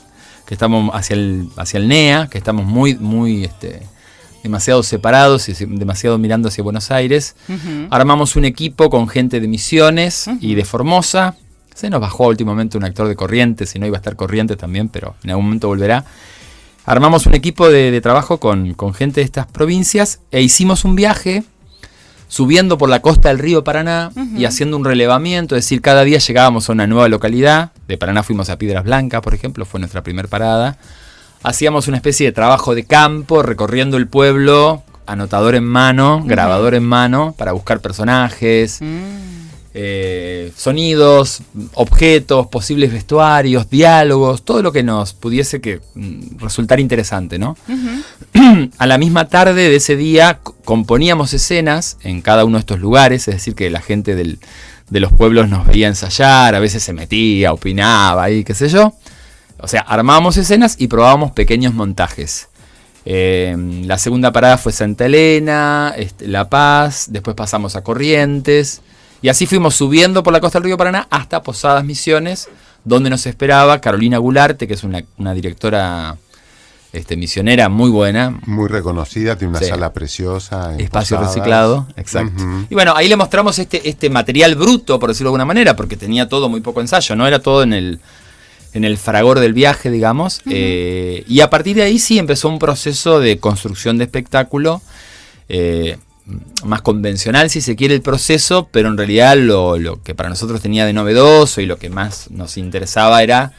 que 0.46 0.54
estamos 0.54 0.90
hacia 0.96 1.16
el, 1.16 1.50
hacia 1.58 1.78
el 1.78 1.90
NEA, 1.90 2.30
que 2.32 2.38
estamos 2.38 2.66
muy, 2.66 2.96
muy 2.96 3.44
este, 3.44 3.82
demasiado 4.44 4.82
separados 4.82 5.50
y 5.50 5.66
demasiado 5.66 6.18
mirando 6.18 6.48
hacia 6.48 6.64
Buenos 6.64 6.92
Aires. 6.92 7.36
Armamos 7.90 8.38
un 8.38 8.46
equipo 8.46 8.90
con 8.90 9.10
gente 9.10 9.42
de 9.42 9.50
Misiones 9.50 10.30
y 10.40 10.56
de 10.56 10.64
Formosa. 10.64 11.36
Se 11.76 11.90
nos 11.90 12.00
bajó 12.00 12.28
últimamente 12.28 12.78
un 12.78 12.86
actor 12.86 13.10
de 13.10 13.18
Corrientes, 13.18 13.72
si 13.72 13.78
no 13.78 13.86
iba 13.86 13.98
a 13.98 14.00
estar 14.00 14.16
Corrientes 14.16 14.56
también, 14.58 14.88
pero 14.88 15.16
en 15.22 15.32
algún 15.32 15.48
momento 15.48 15.68
volverá. 15.68 16.06
Armamos 16.90 17.28
un 17.28 17.36
equipo 17.36 17.70
de, 17.70 17.92
de 17.92 18.02
trabajo 18.02 18.40
con, 18.40 18.74
con 18.74 18.96
gente 18.96 19.22
de 19.22 19.26
estas 19.26 19.46
provincias 19.46 20.22
e 20.32 20.42
hicimos 20.42 20.86
un 20.86 20.96
viaje 20.96 21.44
subiendo 22.28 22.80
por 22.80 22.90
la 22.90 23.00
costa 23.04 23.30
del 23.30 23.38
río 23.38 23.64
Paraná 23.64 24.12
y 24.36 24.46
haciendo 24.46 24.76
un 24.76 24.84
relevamiento, 24.84 25.56
es 25.56 25.66
decir, 25.66 25.82
cada 25.82 26.04
día 26.04 26.18
llegábamos 26.18 26.68
a 26.68 26.72
una 26.74 26.88
nueva 26.88 27.08
localidad. 27.08 27.74
De 27.88 28.00
Paraná 28.00 28.24
fuimos 28.24 28.50
a 28.50 28.58
Piedras 28.58 28.86
Blancas, 28.86 29.22
por 29.22 29.36
ejemplo, 29.36 29.66
fue 29.66 29.80
nuestra 29.80 30.02
primera 30.02 30.28
parada. 30.28 30.80
Hacíamos 31.44 31.88
una 31.88 31.98
especie 31.98 32.26
de 32.26 32.32
trabajo 32.32 32.74
de 32.74 32.86
campo, 32.86 33.44
recorriendo 33.44 33.98
el 33.98 34.08
pueblo, 34.08 34.82
anotador 35.06 35.54
en 35.54 35.66
mano, 35.66 36.24
grabador 36.26 36.74
en 36.74 36.86
mano, 36.86 37.36
para 37.38 37.52
buscar 37.52 37.82
personajes, 37.82 38.82
Mm. 38.82 39.39
Eh, 39.82 40.52
sonidos, 40.58 41.42
objetos, 41.74 42.48
posibles 42.48 42.92
vestuarios, 42.92 43.70
diálogos, 43.70 44.44
todo 44.44 44.62
lo 44.62 44.74
que 44.74 44.84
nos 44.84 45.14
pudiese 45.14 45.62
que 45.62 45.80
mm, 45.96 46.38
resultar 46.40 46.82
interesante, 46.82 47.40
¿no? 47.40 47.56
A 48.78 48.86
la 48.88 48.98
misma 48.98 49.30
tarde 49.30 49.70
de 49.70 49.76
ese 49.78 49.96
día 49.96 50.42
componíamos 50.66 51.34
escenas 51.34 51.96
en 52.04 52.22
cada 52.22 52.44
uno 52.44 52.58
de 52.58 52.62
estos 52.62 52.80
lugares, 52.82 53.26
es 53.30 53.36
decir, 53.36 53.56
que 53.56 53.70
la 53.70 53.80
gente 53.80 54.16
del- 54.16 54.40
de 54.90 55.00
los 55.00 55.14
pueblos 55.14 55.48
nos 55.48 55.66
veía 55.66 55.88
ensayar, 55.88 56.56
a 56.56 56.60
veces 56.60 56.84
se 56.84 56.92
metía, 56.92 57.54
opinaba 57.54 58.24
ahí, 58.24 58.44
qué 58.44 58.54
sé 58.56 58.68
yo. 58.68 58.94
O 59.60 59.68
sea, 59.68 59.82
armábamos 59.82 60.36
escenas 60.36 60.76
y 60.78 60.88
probábamos 60.88 61.32
pequeños 61.32 61.74
montajes. 61.74 62.50
Eh, 63.06 63.56
la 63.86 63.98
segunda 63.98 64.34
parada 64.34 64.58
fue 64.58 64.74
Santa 64.74 65.06
Elena, 65.06 65.94
este, 65.96 66.28
La 66.28 66.50
Paz, 66.50 67.06
después 67.12 67.36
pasamos 67.36 67.78
a 67.78 67.84
Corrientes. 67.84 68.82
Y 69.22 69.30
así 69.30 69.46
fuimos 69.46 69.76
subiendo 69.76 70.24
por 70.24 70.34
la 70.34 70.40
costa 70.40 70.60
del 70.60 70.66
río 70.66 70.78
Paraná 70.78 71.08
hasta 71.10 71.42
Posadas 71.44 71.84
Misiones, 71.84 72.48
donde 72.86 73.10
nos 73.10 73.26
esperaba 73.26 73.80
Carolina 73.82 74.18
Gularte, 74.18 74.68
que 74.68 74.74
es 74.76 74.84
una, 74.84 75.04
una 75.18 75.34
directora 75.34 76.18
este, 76.94 77.18
misionera 77.18 77.70
muy 77.70 77.90
buena, 77.92 78.40
Muy 78.48 78.68
reconocida, 78.68 79.36
tiene 79.36 79.52
una 79.52 79.60
Sí. 79.60 79.66
sala 79.68 79.94
preciosa. 79.94 80.76
Espacio 80.78 81.18
Posadas. 81.18 81.36
reciclado, 81.36 81.88
exacto. 81.98 82.44
Y 82.70 82.74
bueno, 82.74 82.94
ahí 82.96 83.08
le 83.08 83.16
mostramos 83.16 83.60
este, 83.60 83.88
este 83.88 84.10
material 84.10 84.56
bruto, 84.56 84.98
por 85.00 85.10
decirlo 85.10 85.28
de 85.30 85.34
alguna 85.34 85.46
manera, 85.46 85.76
porque 85.76 85.98
tenía 85.98 86.28
todo 86.30 86.50
muy 86.50 86.62
poco 86.62 86.82
ensayo, 86.82 87.16
no 87.16 87.28
era 87.28 87.40
todo 87.40 87.62
en 87.62 87.74
el, 87.74 88.00
en 88.74 88.86
el 88.86 88.98
fragor 88.98 89.40
del 89.40 89.54
viaje, 89.54 89.92
digamos. 89.92 90.42
Eh, 90.50 91.26
y 91.28 91.42
a 91.42 91.50
partir 91.50 91.76
de 91.76 91.84
ahí 91.84 92.00
sí 92.00 92.18
empezó 92.18 92.48
un 92.50 92.58
proceso 92.58 93.20
de 93.20 93.38
construcción 93.40 93.98
de 93.98 94.06
espectáculo. 94.06 94.82
eh, 95.50 95.98
más 96.64 96.82
convencional 96.82 97.50
si 97.50 97.62
se 97.62 97.76
quiere 97.76 97.96
el 97.96 98.02
proceso, 98.02 98.68
pero 98.72 98.90
en 98.90 98.98
realidad 98.98 99.36
lo, 99.38 99.78
lo 99.78 100.02
que 100.04 100.14
para 100.16 100.30
nosotros 100.30 100.62
tenía 100.62 100.86
de 100.86 100.94
novedoso 100.94 101.62
y 101.62 101.66
lo 101.66 101.78
que 101.78 101.90
más 101.90 102.30
nos 102.32 102.58
interesaba 102.58 103.24
era 103.24 103.52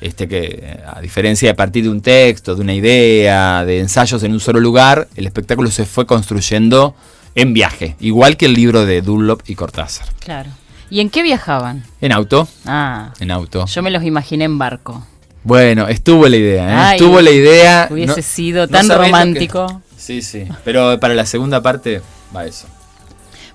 este 0.00 0.26
que 0.28 0.78
a 0.86 1.00
diferencia 1.00 1.48
de 1.48 1.54
partir 1.54 1.84
de 1.84 1.90
un 1.90 2.00
texto, 2.00 2.54
de 2.56 2.60
una 2.60 2.74
idea, 2.74 3.64
de 3.64 3.78
ensayos 3.80 4.22
en 4.24 4.32
un 4.32 4.40
solo 4.40 4.58
lugar, 4.60 5.08
el 5.16 5.26
espectáculo 5.26 5.70
se 5.70 5.84
fue 5.86 6.06
construyendo 6.06 6.94
en 7.34 7.52
viaje, 7.54 7.96
igual 8.00 8.36
que 8.36 8.46
el 8.46 8.54
libro 8.54 8.84
de 8.84 9.00
Dunlop 9.00 9.42
y 9.46 9.54
Cortázar. 9.54 10.06
Claro. 10.18 10.50
¿Y 10.90 11.00
en 11.00 11.08
qué 11.08 11.22
viajaban? 11.22 11.84
En 12.00 12.12
auto, 12.12 12.46
Ah, 12.66 13.14
en 13.20 13.30
auto. 13.30 13.64
yo 13.66 13.82
me 13.82 13.90
los 13.90 14.04
imaginé 14.04 14.44
en 14.44 14.58
barco. 14.58 15.06
Bueno, 15.44 15.88
estuvo 15.88 16.28
la 16.28 16.36
idea, 16.36 16.68
¿eh? 16.70 16.74
Ay, 16.76 16.96
estuvo 16.98 17.20
la 17.20 17.30
idea. 17.30 17.88
Hubiese 17.90 18.16
No- 18.16 18.22
sido 18.22 18.68
tan 18.68 18.88
romántico. 18.88 19.82
Sí, 20.02 20.20
sí. 20.20 20.48
Pero 20.64 20.98
para 20.98 21.14
la 21.14 21.24
segunda 21.26 21.62
parte 21.62 22.02
va 22.34 22.44
eso. 22.44 22.66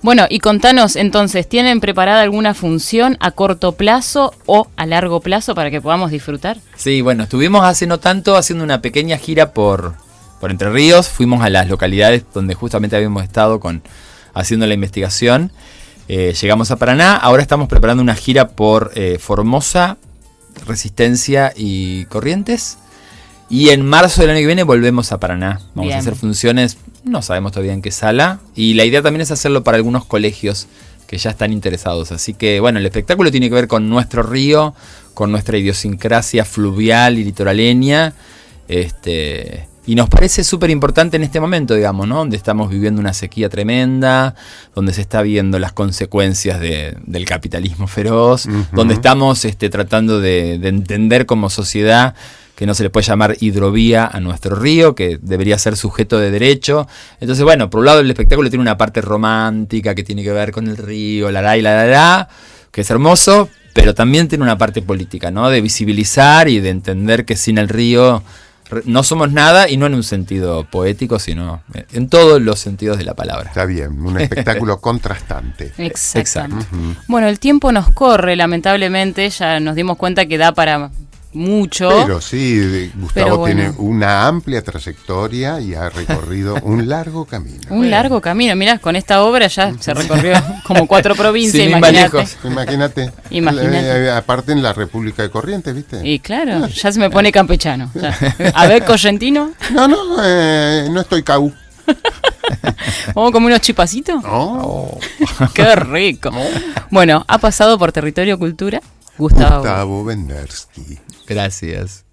Bueno, 0.02 0.28
y 0.30 0.40
contanos 0.40 0.96
entonces, 0.96 1.50
¿tienen 1.50 1.82
preparada 1.82 2.22
alguna 2.22 2.54
función 2.54 3.18
a 3.20 3.32
corto 3.32 3.74
plazo 3.74 4.34
o 4.46 4.70
a 4.78 4.86
largo 4.86 5.20
plazo 5.20 5.56
para 5.56 5.72
que 5.72 5.82
podamos 5.82 6.10
disfrutar? 6.10 6.58
Sí, 6.78 7.02
bueno, 7.02 7.24
estuvimos 7.24 7.66
hace 7.66 7.86
no 7.86 8.00
tanto 8.00 8.38
haciendo 8.38 8.64
una 8.64 8.82
pequeña 8.82 9.18
gira 9.18 9.52
por, 9.52 9.96
por 10.40 10.52
Entre 10.52 10.70
Ríos. 10.70 11.10
Fuimos 11.10 11.44
a 11.44 11.50
las 11.50 11.68
localidades 11.68 12.24
donde 12.34 12.54
justamente 12.54 12.96
habíamos 12.96 13.24
estado 13.24 13.60
con 13.60 13.82
haciendo 14.34 14.68
la 14.68 14.74
investigación. 14.74 15.52
Eh, 16.08 16.34
llegamos 16.40 16.72
a 16.72 16.78
Paraná. 16.78 17.18
Ahora 17.18 17.42
estamos 17.42 17.68
preparando 17.68 18.02
una 18.02 18.16
gira 18.16 18.48
por 18.48 18.94
eh, 18.96 19.18
Formosa, 19.20 19.98
Resistencia 20.66 21.52
y 21.58 22.06
Corrientes. 22.06 22.78
Y 23.50 23.70
en 23.70 23.86
marzo 23.86 24.22
del 24.22 24.32
año 24.32 24.40
que 24.42 24.46
viene 24.46 24.64
volvemos 24.64 25.12
a 25.12 25.20
Paraná. 25.20 25.62
Vamos 25.74 25.88
Bien. 25.88 25.96
a 25.96 26.00
hacer 26.00 26.16
funciones, 26.16 26.78
no 27.06 27.22
sabemos 27.22 27.54
todavía 27.54 27.74
en 27.74 27.82
qué 27.82 27.92
sala. 27.92 28.40
Y 28.56 28.74
la 28.74 28.84
idea 28.84 29.02
también 29.02 29.22
es 29.22 29.32
hacerlo 29.32 29.64
para 29.64 29.78
algunos 29.78 30.06
colegios 30.06 30.68
que 31.08 31.18
ya 31.18 31.30
están 31.30 31.54
interesados. 31.54 32.12
Así 32.12 32.34
que 32.34 32.60
bueno, 32.60 32.80
el 32.80 32.86
espectáculo 32.86 33.32
tiene 33.32 33.48
que 33.48 33.56
ver 33.56 33.68
con 33.70 33.90
nuestro 33.90 34.22
río, 34.24 34.76
con 35.14 35.32
nuestra 35.32 35.58
idiosincrasia 35.58 36.44
fluvial 36.44 37.18
y 37.18 37.24
litoraleña. 37.24 38.14
Este, 38.68 39.68
y 39.86 39.96
nos 39.96 40.10
parece 40.10 40.44
súper 40.44 40.70
importante 40.70 41.16
en 41.16 41.24
este 41.24 41.40
momento, 41.40 41.74
digamos, 41.74 42.06
¿no? 42.06 42.18
Donde 42.18 42.36
estamos 42.36 42.70
viviendo 42.70 43.00
una 43.00 43.14
sequía 43.14 43.48
tremenda, 43.48 44.36
donde 44.76 44.92
se 44.92 45.00
está 45.00 45.22
viendo 45.22 45.58
las 45.60 45.72
consecuencias 45.72 46.60
de- 46.60 46.98
del 47.06 47.24
capitalismo 47.24 47.88
feroz, 47.88 48.46
donde 48.74 48.94
estamos 48.96 49.46
este, 49.46 49.70
tratando 49.70 50.20
de, 50.20 50.60
de 50.60 50.68
entender 50.68 51.26
como 51.26 51.50
sociedad 51.50 52.14
que 52.58 52.66
no 52.66 52.74
se 52.74 52.82
le 52.82 52.90
puede 52.90 53.06
llamar 53.06 53.38
hidrovía 53.40 54.08
a 54.08 54.20
nuestro 54.20 54.56
río, 54.56 54.96
que 54.96 55.20
debería 55.22 55.60
ser 55.60 55.78
sujeto 55.78 56.18
de 56.18 56.32
derecho. 56.32 56.88
Entonces, 57.22 57.44
bueno, 57.44 57.70
por 57.70 57.82
un 57.82 57.86
lado 57.86 58.00
el 58.00 58.10
espectáculo 58.10 58.50
tiene 58.50 58.64
una 58.64 58.80
parte 58.80 59.00
romántica 59.00 59.94
que 59.94 60.04
tiene 60.04 60.24
que 60.24 60.32
ver 60.32 60.52
con 60.52 60.68
el 60.68 60.76
río, 60.76 61.30
la 61.30 61.44
la 61.44 61.56
y 61.56 61.62
la 61.62 61.76
la 61.76 61.86
la, 61.86 62.30
que 62.72 62.82
es 62.82 62.90
hermoso, 62.90 63.48
pero 63.76 63.94
también 63.94 64.28
tiene 64.28 64.44
una 64.44 64.58
parte 64.58 64.82
política, 64.82 65.30
¿no? 65.30 65.52
De 65.52 65.62
visibilizar 65.62 66.50
y 66.50 66.60
de 66.60 66.70
entender 66.70 67.26
que 67.26 67.36
sin 67.36 67.60
el 67.60 67.70
río 67.70 68.24
no 68.86 69.04
somos 69.04 69.32
nada 69.32 69.70
y 69.70 69.78
no 69.78 69.86
en 69.86 69.94
un 69.94 70.04
sentido 70.04 70.64
poético, 70.64 71.20
sino 71.20 71.62
en 71.94 72.10
todos 72.10 72.42
los 72.42 72.58
sentidos 72.58 72.98
de 72.98 73.04
la 73.04 73.14
palabra. 73.14 73.50
Está 73.50 73.66
bien, 73.66 74.02
un 74.02 74.20
espectáculo 74.20 74.82
contrastante. 74.82 75.74
Exactamente. 75.78 76.66
Bueno, 77.08 77.28
el 77.28 77.38
tiempo 77.38 77.72
nos 77.72 77.92
corre, 77.92 78.36
lamentablemente, 78.36 79.30
ya 79.30 79.60
nos 79.60 79.76
dimos 79.76 79.98
cuenta 79.98 80.26
que 80.26 80.40
da 80.40 80.54
para 80.54 80.90
mucho. 81.34 81.90
Pero 81.90 82.20
sí, 82.22 82.92
Gustavo 82.96 83.12
Pero 83.14 83.38
bueno. 83.38 83.56
tiene 83.74 83.74
una 83.78 84.28
amplia 84.28 84.62
trayectoria 84.64 85.60
y 85.62 85.76
ha 85.76 85.90
recorrido 85.90 86.56
un 86.64 86.88
largo 86.90 87.26
camino. 87.26 87.62
un 87.70 87.90
largo 87.90 88.22
camino. 88.22 88.56
Mirá, 88.56 88.80
con 88.80 88.96
esta 88.96 89.22
obra 89.24 89.48
ya 89.48 89.74
se 89.80 89.94
recorrió 89.94 90.34
como 90.66 90.88
cuatro 90.88 91.16
provincias, 91.16 91.68
imagínate. 91.68 92.26
Imagínate. 92.44 93.12
Eh, 93.32 94.10
aparte 94.12 94.52
en 94.54 94.64
la 94.64 94.74
República 94.74 95.22
de 95.24 95.30
Corrientes, 95.30 95.76
¿viste? 95.76 96.08
Y 96.08 96.20
claro, 96.20 96.68
ya 96.68 96.92
se 96.92 97.00
me 97.00 97.10
pone 97.10 97.32
campechano. 97.32 97.92
ya. 97.94 98.18
A 98.56 98.68
ver, 98.68 98.84
correntino, 98.86 99.52
No, 99.72 99.88
no, 99.88 99.98
eh, 100.24 100.88
no 100.90 101.02
estoy 101.02 101.24
cau. 101.24 101.54
vamos 103.16 103.30
a 103.30 103.32
comer 103.34 103.48
unos 103.48 103.62
chipacitos. 103.62 104.24
Oh, 104.26 104.98
Qué 105.54 105.76
rico. 105.76 106.32
Bueno, 106.90 107.24
ha 107.28 107.38
pasado 107.38 107.78
por 107.78 107.92
Territorio 107.92 108.38
Cultura 108.40 108.82
Gustavo. 109.18 109.60
Gustavo 109.62 110.04
Bendersky. 110.06 111.00
Gracias. 111.28 112.06